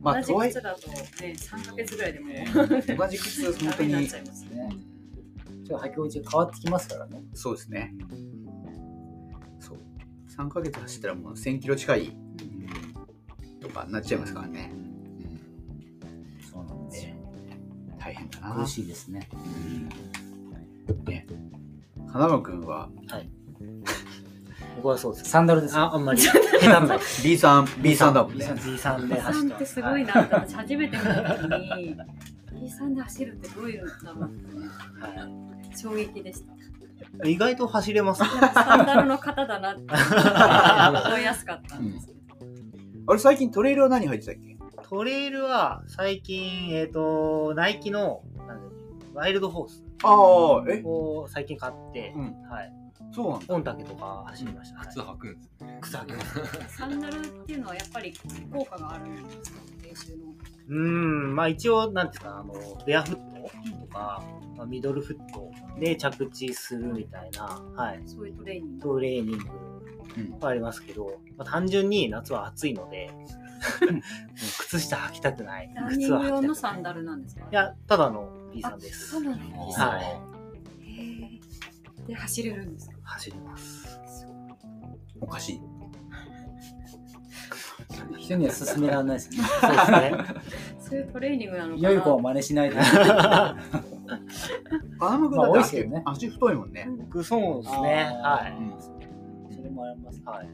[0.05, 2.45] まあ、同じとはい靴だとね3ヶ月ぐらいでもえ、
[2.97, 4.77] 同じ靴、本当になっちゃ、いますねね
[5.67, 7.23] ちょっと履き心地が変わってきますからね。
[7.33, 7.95] そうですね。
[9.59, 9.79] そう。
[10.29, 12.17] 3ヶ月走ったらもう1000キロ近い
[13.61, 14.73] とかなっちゃいますからね。
[16.53, 17.15] そうなんですよ。
[17.99, 18.67] 大変だな苦。
[18.69, 19.27] しいですね。
[22.13, 22.91] 花間くんは
[24.77, 25.31] 僕はそうです。
[25.31, 25.77] サンダルです。
[25.77, 26.21] ああんまり
[27.23, 28.47] B さん、B さんだもんね。
[28.65, 29.55] B さんでさん走ってます。
[29.55, 31.97] ってすごいなって私初めて見た時に
[32.61, 34.57] B さんで走るってどういうんだろうって
[35.01, 35.29] は
[35.77, 36.53] 衝撃でした
[37.29, 38.29] い意外と走れますね。
[38.55, 42.19] サンダルの型だなって 覚えやすかったんですけど
[43.07, 44.57] あれ、最近トレイルは何入ってたっけ？
[44.89, 48.23] トレイルは最近、えっ、と、ナイキの
[49.13, 50.83] ワイルドホースああ、え？
[50.85, 52.73] を最近買って、うんはい。
[53.13, 53.55] そうなんだ。
[53.55, 54.79] オンタケとか走りました。
[54.79, 55.79] はい靴履くんですね。
[55.83, 56.41] 靴履きます。
[56.77, 58.13] サンダルっていうのはやっぱり
[58.53, 59.59] 効果があるんですか？
[59.83, 60.25] 練習の
[60.69, 60.75] うー
[61.31, 62.55] ん、まあ一応、なんですか、あの、
[62.87, 64.23] ベアフットとか、
[64.57, 67.45] まあ、ミドルフットで着地するみたいな、
[67.77, 69.45] はい、そういうトレーニングトレーニング
[70.17, 74.01] うんはありますけど、まあ、単純に夏は暑いので、もう
[74.61, 75.71] 靴下履きたくない。
[75.75, 76.49] ランニ靴はング用履きたくない。
[76.49, 77.43] のサンダルなんですか？
[77.43, 79.25] いや、ただの B さんですそう。
[79.25, 81.41] なのはへー
[82.07, 82.97] で走れるんですか？
[83.03, 83.99] 走ります。
[85.21, 85.61] おかしい。
[88.19, 89.39] 人には勧められないですね。
[89.61, 90.13] そうですね。
[90.81, 92.77] そういうトレーニングなのか良い子はな真似しないで。
[94.99, 96.89] 花間くんまあだって足,、多いですけどね足太いもんね。
[96.99, 98.05] 僕そうですね。
[98.23, 99.55] はい。
[99.55, 100.23] それもあります。
[100.25, 100.49] はい。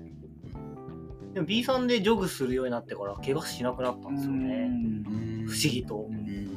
[1.34, 4.54] でも B さんでジョグするようになってから怪我しなくなったんですよね。
[4.54, 6.06] うん不思議と。
[6.10, 6.49] うんはい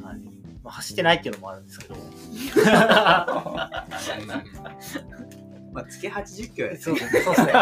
[0.64, 1.94] まあ、走ってないっていうのもあるんですけど。
[5.74, 7.20] まあ、月80キロやねそうですね。
[7.20, 7.52] そうですね。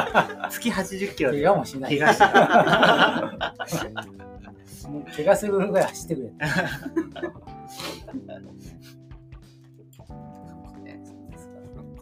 [0.51, 1.99] 月80キロで怪我もしない。
[1.99, 2.19] 怪我し
[3.81, 4.07] てない。
[4.89, 6.31] もう怪我するぐらい走ってくれ。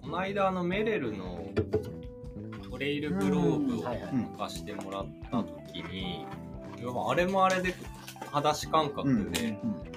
[0.01, 1.47] この間あのメレルの
[2.69, 3.83] トレイルグローブを
[4.37, 6.27] 貸してもらった時に、
[7.09, 7.73] あれもあれで
[8.33, 9.90] 裸足感覚で、うん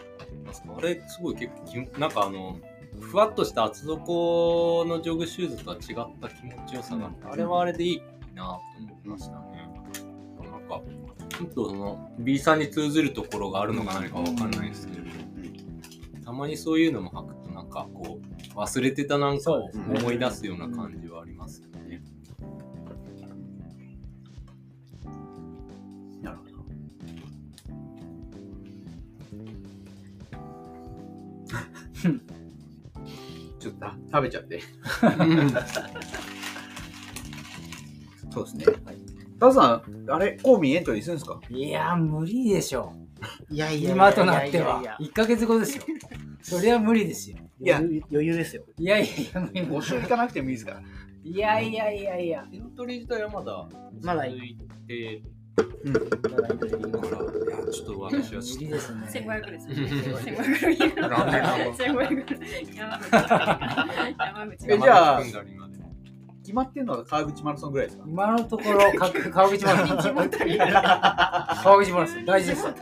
[0.78, 2.58] あれすごい結構きなんかあの
[2.99, 5.86] ふわっとした厚底のジョグシューズとは違っ
[6.22, 8.01] た気持ちよさがあって、あれはあれでいい
[8.36, 9.70] なと思いましたね。
[10.39, 10.82] なんか
[11.30, 15.04] ちょっとその B さんに通ずるところがあるのか何かわかんないですけど、
[16.24, 18.20] たまにそういうのも履くとなんかこ
[18.56, 21.72] う忘れてたなんかを思い出すような感じはありますよね。
[33.60, 34.60] ちょっとあ食べちゃって。
[38.32, 38.66] そうですね。
[39.39, 41.39] タズさん、あれ、コーミーエントリーするんですか？
[41.49, 42.93] いや、無理でしょ。
[43.49, 45.08] いやいやいやいや今となってはいやいや。
[45.08, 45.84] 1ヶ月後ですよ。
[46.41, 47.38] それは無理ですよ。
[47.62, 48.64] いや余裕ですよ。
[48.78, 50.82] いやいやいや、無理募集行かなくてもいいですから。
[51.24, 52.45] いやいやいやいや。
[52.51, 53.70] エントリー自体はまだ
[54.01, 55.22] まだ続いて、
[55.86, 55.93] うん。
[55.93, 55.99] ま
[56.41, 59.01] だエントリーいやちょっと私は無理ですね。
[59.07, 59.67] 1500です。
[59.67, 63.11] うん1500残念ながら1500山口。
[64.19, 64.71] 山口。
[64.71, 65.21] えじゃあ
[66.43, 68.03] 決まってるのは川口マラソンぐらいですか？
[68.07, 69.97] 今のところ、か川口マラソン。
[69.97, 70.28] 川
[71.80, 72.74] 口マラソン、大事ですよ。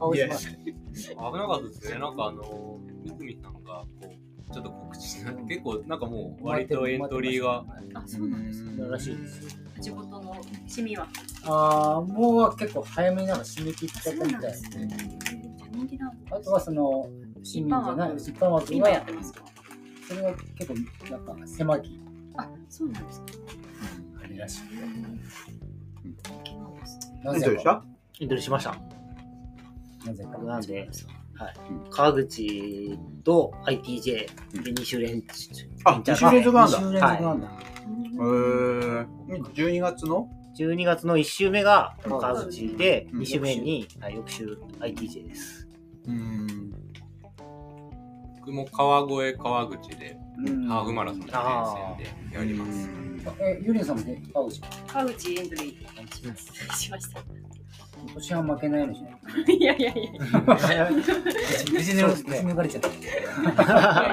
[0.00, 0.52] 川口マラソン。
[0.54, 1.98] 危なかったですね。
[1.98, 4.06] なんかあの、三組さんがこう、
[4.54, 8.88] ちょっと告知して、結構なんかもう割とエントリーが、あ、そうなんですね。
[8.88, 9.58] らしいです。
[9.80, 10.36] 地元の
[10.68, 11.08] 市民は？
[11.44, 14.96] ああ、もう結構早めになんか締め切っちゃったみたいですね。
[15.72, 16.36] 人気なんだ。
[16.36, 17.10] あとはその、
[17.42, 19.42] 市民じゃない、一般枠今やっがて、ますか？
[20.08, 22.00] それは結構、なんか狭き、
[22.36, 23.26] あ、そうなんですか。
[24.22, 24.60] あれらしい。
[24.60, 25.18] なん
[26.78, 27.20] ですね。
[27.24, 27.84] などうでした
[28.20, 28.76] エントリーしました。
[30.06, 30.38] なぜか。
[30.38, 30.88] なんで、
[31.90, 35.22] 川口と ITJ で2週連
[35.84, 36.78] あ二週連続なんだ。
[36.78, 37.52] 2週連続なんだ。
[38.14, 39.06] えー、
[39.54, 43.20] 12月の？12月の1週目が川口で、うん。
[43.20, 45.68] 2週目に、はい翌週 ITJ です。
[46.06, 46.70] うん。
[48.40, 50.66] 僕も川越川口でうん。
[50.66, 52.88] ハーフマラソンの連戦でやります。
[53.40, 54.60] え、ユリンさんもね、川口。
[54.86, 57.20] 川口エントリーしました。
[58.06, 59.12] 今年は負けないようにしない。
[59.56, 60.14] いやいやいやい
[60.76, 60.90] や。
[61.72, 62.88] 無事にそうですね抜かれちゃった。
[62.88, 63.14] いやい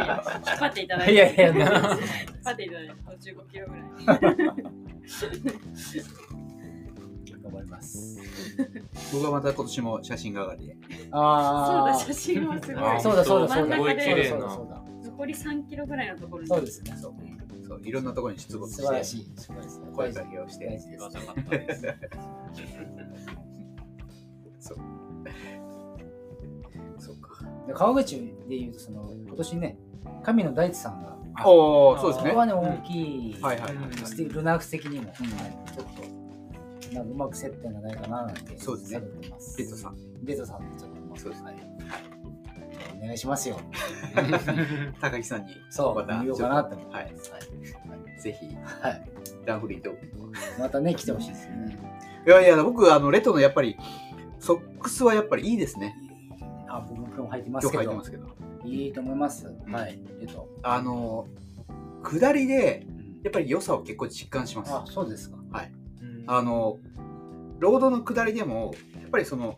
[0.08, 1.14] や、引っ張っていただいて。
[1.14, 1.58] いやいや引っ
[2.44, 3.84] 張っていただいて、途中5キロぐらい。
[7.44, 8.20] 頑張ります。
[9.14, 13.02] 僕はまた今年も写真係でそうだ、写真もすごい。
[13.02, 13.68] そうだそうだそうだ。
[13.68, 14.82] 真ん中でそうだそうだ。
[15.04, 16.48] 残り3キロぐらいのところに。
[16.48, 16.96] そうですね。
[17.00, 17.14] そう
[17.68, 18.82] そういろんなところに出没して。
[18.82, 19.26] 素晴らしい。
[19.96, 21.10] 声かけをして大事です言わ。
[21.10, 21.88] なかったです。
[27.72, 29.78] 川口でいうとその今年ね
[30.24, 32.32] 神野大地さんがおおそうですね。
[32.32, 36.22] これはね大きい、はいはいうんステルナーク的にも、うんはいちょっと
[36.94, 39.00] なんかうまく接点がないかななんてそうですね。
[39.00, 39.58] 探ってます。
[39.58, 39.96] ペットさん。
[40.24, 41.48] ベトさんちょっとまあそうですね。
[41.48, 41.58] はい。
[43.02, 43.60] お願いしますよ。
[45.00, 47.14] 高木さんにそうまた言おうかなって思ってはい。
[47.14, 47.32] ます
[48.24, 49.02] ぜひはい、
[49.46, 50.00] ダンフリーとはい、
[50.60, 51.78] またね来てほしいですよね。
[52.28, 53.78] いやいや僕あのレトのやっぱり
[54.40, 55.96] ソックスはやっぱりいいですね
[56.76, 57.84] あ僕も今日履いてま今日すけど。
[57.84, 58.28] 書いてますけど。
[58.64, 59.72] いいと思います、ん。
[59.72, 60.00] はい。
[60.22, 61.28] えっと、あの
[62.04, 63.02] 下りでうん。
[63.24, 64.74] やっぱり良さを結構実感します。
[64.74, 65.38] あそうですか。
[66.28, 66.78] あの
[67.60, 69.58] ロードの下りでもやっぱりその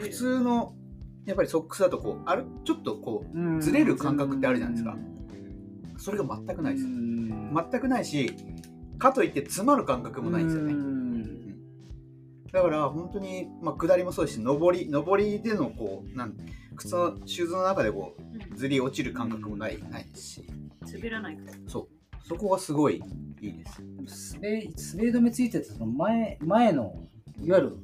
[0.00, 0.74] 普通の
[1.26, 3.60] やっぱりソックスだとこうあるちょっとこうん。
[3.60, 4.96] ずれる感覚ってあるじゃないですか。
[5.96, 7.54] うそれが全くないですうん。
[7.54, 8.34] 全くないし
[8.98, 10.72] かといって詰まる感覚もないんですよね。
[10.72, 10.97] ね
[12.52, 16.34] だから本当に、まあ、下りもそうですし上り上りでのこうなん
[16.76, 18.14] 靴のシューズの中でこ
[18.52, 20.44] うずり落ちる感覚もないないですし。
[20.86, 21.52] 滑らないから。
[21.66, 21.88] そう。
[22.26, 23.02] そこがすごい
[23.40, 23.82] いいです。
[24.34, 26.94] 滑り滑り止めついててその前前の
[27.42, 27.76] いわゆる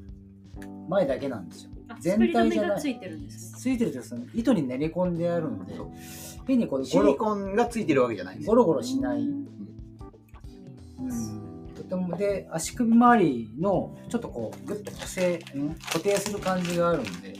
[0.88, 1.70] 前だけなんですよ。
[1.88, 2.70] あ全体じゃない。
[2.70, 3.58] めがついてるんですね。
[3.58, 5.74] ついてるとその糸に練り込んであるんで。
[6.46, 9.48] 変にこうシリゴロコンがついてるわけじゃないんですゴロゴロしない、うん
[11.94, 17.36] とてもで足首周りのちょっとこうグッと固定うん固定する感じがあるんで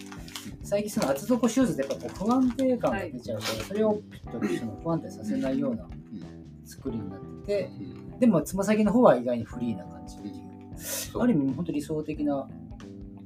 [0.62, 5.86] 最近その厚底シューズでやっぱこう不安定感が出ちゃうから、それをちょっとその不安定させないような
[6.64, 7.70] 作りになってて、
[8.18, 10.16] でもつま先の方は意外にフリーな感じ。
[10.16, 10.32] ってい
[11.20, 12.48] ある意味本当理想的な、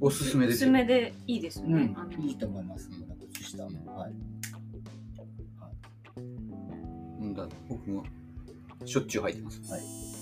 [0.01, 1.93] おすすめおですすよすめでいいですよね。
[1.95, 3.63] あのいいと思います、この靴下。
[3.63, 4.13] はい。
[7.21, 8.03] うんだ僕も
[8.85, 10.18] しょっちゅう履いてます、はい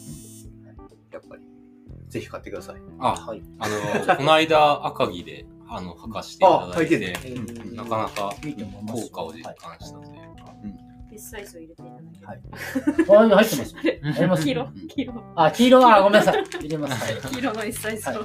[1.17, 1.41] やっぱり
[2.09, 3.41] ぜひ買ってくださいあ、はい。
[3.59, 8.33] あの、この間赤城で、あの、履かしていただいて、あ履いてるえーなかなか。
[8.91, 10.53] 効果を実感したというか、
[11.11, 12.25] デスサイズを入れていただいて。
[12.25, 12.41] はい。
[13.31, 13.75] あ、入ってます。
[14.19, 16.43] あります黄色、黄色、あ、黄色は、あごめんなさい。
[16.43, 17.13] 入れます。
[17.13, 17.21] はい。
[17.33, 18.13] 黄色の S サイズを。
[18.13, 18.23] はい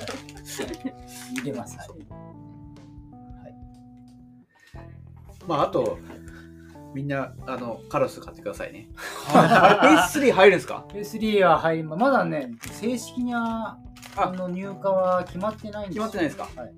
[1.41, 1.79] 入れます。
[1.79, 1.89] はい。
[5.49, 5.99] まああと
[6.95, 8.89] みんなあのカラス買ってくださいね。
[9.35, 13.79] あれ S3 入るんですか？S3 は入りままだね、正式な
[14.17, 14.31] あ。
[14.31, 16.49] の入荷は決まってないんです決まってないですか？
[16.61, 16.75] はい。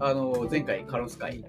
[0.00, 1.44] あの前回カロス会。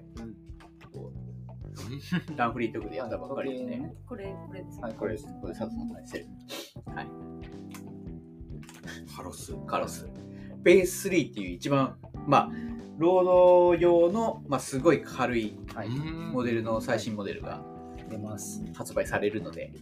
[2.36, 4.80] ダンフリートークでやったばっかりですね、これ、これです。
[4.80, 5.26] はい、これです。
[5.40, 6.26] これサツのセル
[6.94, 7.08] はい。
[9.14, 9.54] ハロス。
[9.66, 10.08] カロス。
[10.62, 12.50] ベース3っていう一番まあ
[12.98, 15.88] ロード用の、まあ、すごい軽いはい。
[15.90, 17.62] モデルの最新モデルが
[18.08, 18.62] 出ます。
[18.74, 19.72] 発売されるので、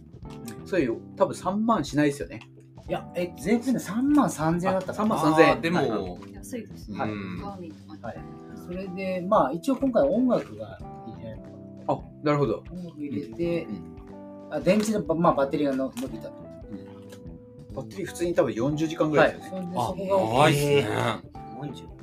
[0.65, 2.41] そういう多分3万しないですよね。
[2.87, 6.99] いや、え、税込みで3万3000円だったか3な万3000円でも、安いですね。
[6.99, 7.09] はい
[8.01, 8.17] はい。
[8.65, 11.37] それで、まあ、一応今回音楽が入れら。
[11.87, 12.63] あなるほど。
[12.71, 13.91] 音楽入れて、うん
[14.51, 16.33] あ電池のば、まあ、バッテリーがの伸びたと。
[17.75, 19.35] バッテリー普通に多分40時間ぐらはいい。
[19.37, 19.65] ですよね。
[19.65, 20.87] それであ、そこが長いっすね。
[21.61, 21.95] 40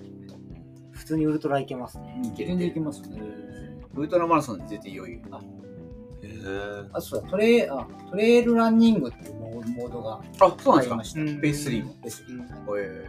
[0.90, 2.20] 普通にウルトラいけますね。
[2.24, 3.20] うん全然いけますね。
[3.94, 5.18] ウルトラマラソンで絶対余裕。
[5.18, 6.88] へー。
[6.92, 10.94] あ、そうだ、トレイあトレイルランニングっていうモモードがあ、そうなんですか？
[10.94, 11.20] ありました。
[11.20, 11.40] うん。
[11.40, 11.94] ベース3も。
[12.02, 13.08] ベース3はいえ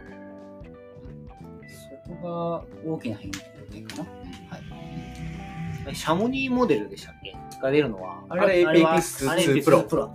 [2.06, 3.46] そこが大きな変化か
[5.86, 5.94] な？
[5.94, 7.36] シャモニーモデルでしたっけ？
[7.60, 8.22] が出るのは。
[8.28, 10.10] あれは Apex あれ2 Pro プロ。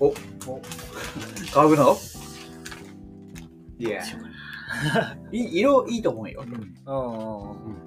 [0.00, 0.14] ー、
[1.52, 1.96] 買うの
[3.78, 4.02] いや、
[5.32, 6.44] い色いいと思うよ。
[6.46, 6.52] うん。
[6.52, 6.54] う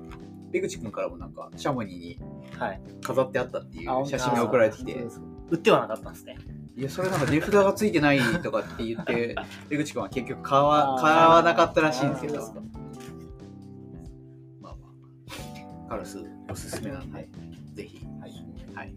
[0.05, 0.06] ん
[0.51, 2.19] 出口くんからもなんか、シャモニーに
[2.57, 2.81] はい。
[3.03, 5.21] 飾ってあったっていうあ写真が送られてきてそう、です。
[5.51, 6.37] 売ってはなかったんですね。
[6.75, 9.35] いや、それなんか値札がついてないとかって言って、
[9.69, 12.37] 出口くんは結局買わ買わなかったらしいんですけど。
[14.61, 14.87] まあま
[15.87, 17.29] あ、カラスおすすめなんで、
[17.73, 18.31] ぜひ、はい。
[18.73, 18.95] はい、ね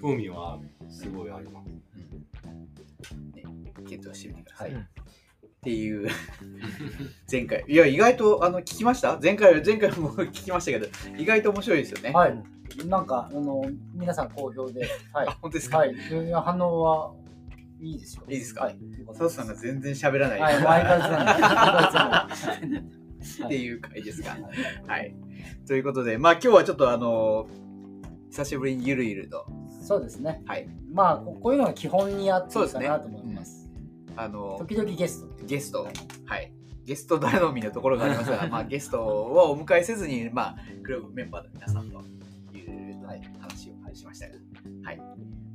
[0.00, 0.58] 興味は
[0.88, 1.68] すごいあります。
[3.86, 4.74] 検討してみてください。
[4.74, 4.97] はい
[5.68, 6.08] っていう
[7.30, 9.18] 前回いや意外とあの聞きました？
[9.22, 10.86] 前回前回も 聞きましたけど
[11.18, 12.42] 意外と面白いですよね、はい。
[12.86, 13.64] なんか、あの、
[13.94, 14.80] 皆さん好評で、
[15.12, 15.36] はいあ。
[15.42, 15.94] 本当ですか、はい。
[16.44, 17.12] 反応は
[17.80, 18.22] いいですよ。
[18.28, 18.64] いいですか？
[18.64, 18.78] はい。
[19.08, 22.78] 佐藤さんが全然喋らない、はい、相変わらずなんで相変わらずなんで。
[23.44, 24.36] っていう回ですか？
[24.86, 25.14] はい
[25.66, 27.46] ということでまあ今日はちょっとあの
[28.30, 29.44] 久しぶりにゆるゆると
[29.82, 30.42] そうですね。
[30.46, 33.57] はいまあ、ここういうのが基本にあっていいかなと思います。
[34.18, 35.46] あの時々ゲスト。
[35.46, 35.88] ゲスト
[36.26, 36.52] はい
[36.84, 42.02] ゲスト頼みのところがありますが、 まあ、ゲストをお迎えせずに、まあ、クラブメンバーの皆さんと
[42.56, 43.04] いう
[43.38, 44.34] 話をしましたが。
[44.84, 45.02] はい。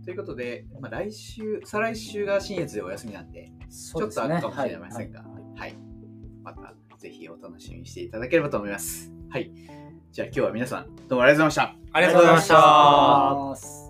[0.06, 5.76] ということで、まあ、来週、再来週が新越でお休みなんで、ちょっとあるかもしれませんが、はいはいはい。
[6.44, 9.12] また、ぜひお楽しみにしていただければと思います。
[9.30, 9.52] はい。
[10.12, 11.76] じゃあ今日は皆さん、どうもありがとうございました。
[11.94, 13.83] ありがとうございました。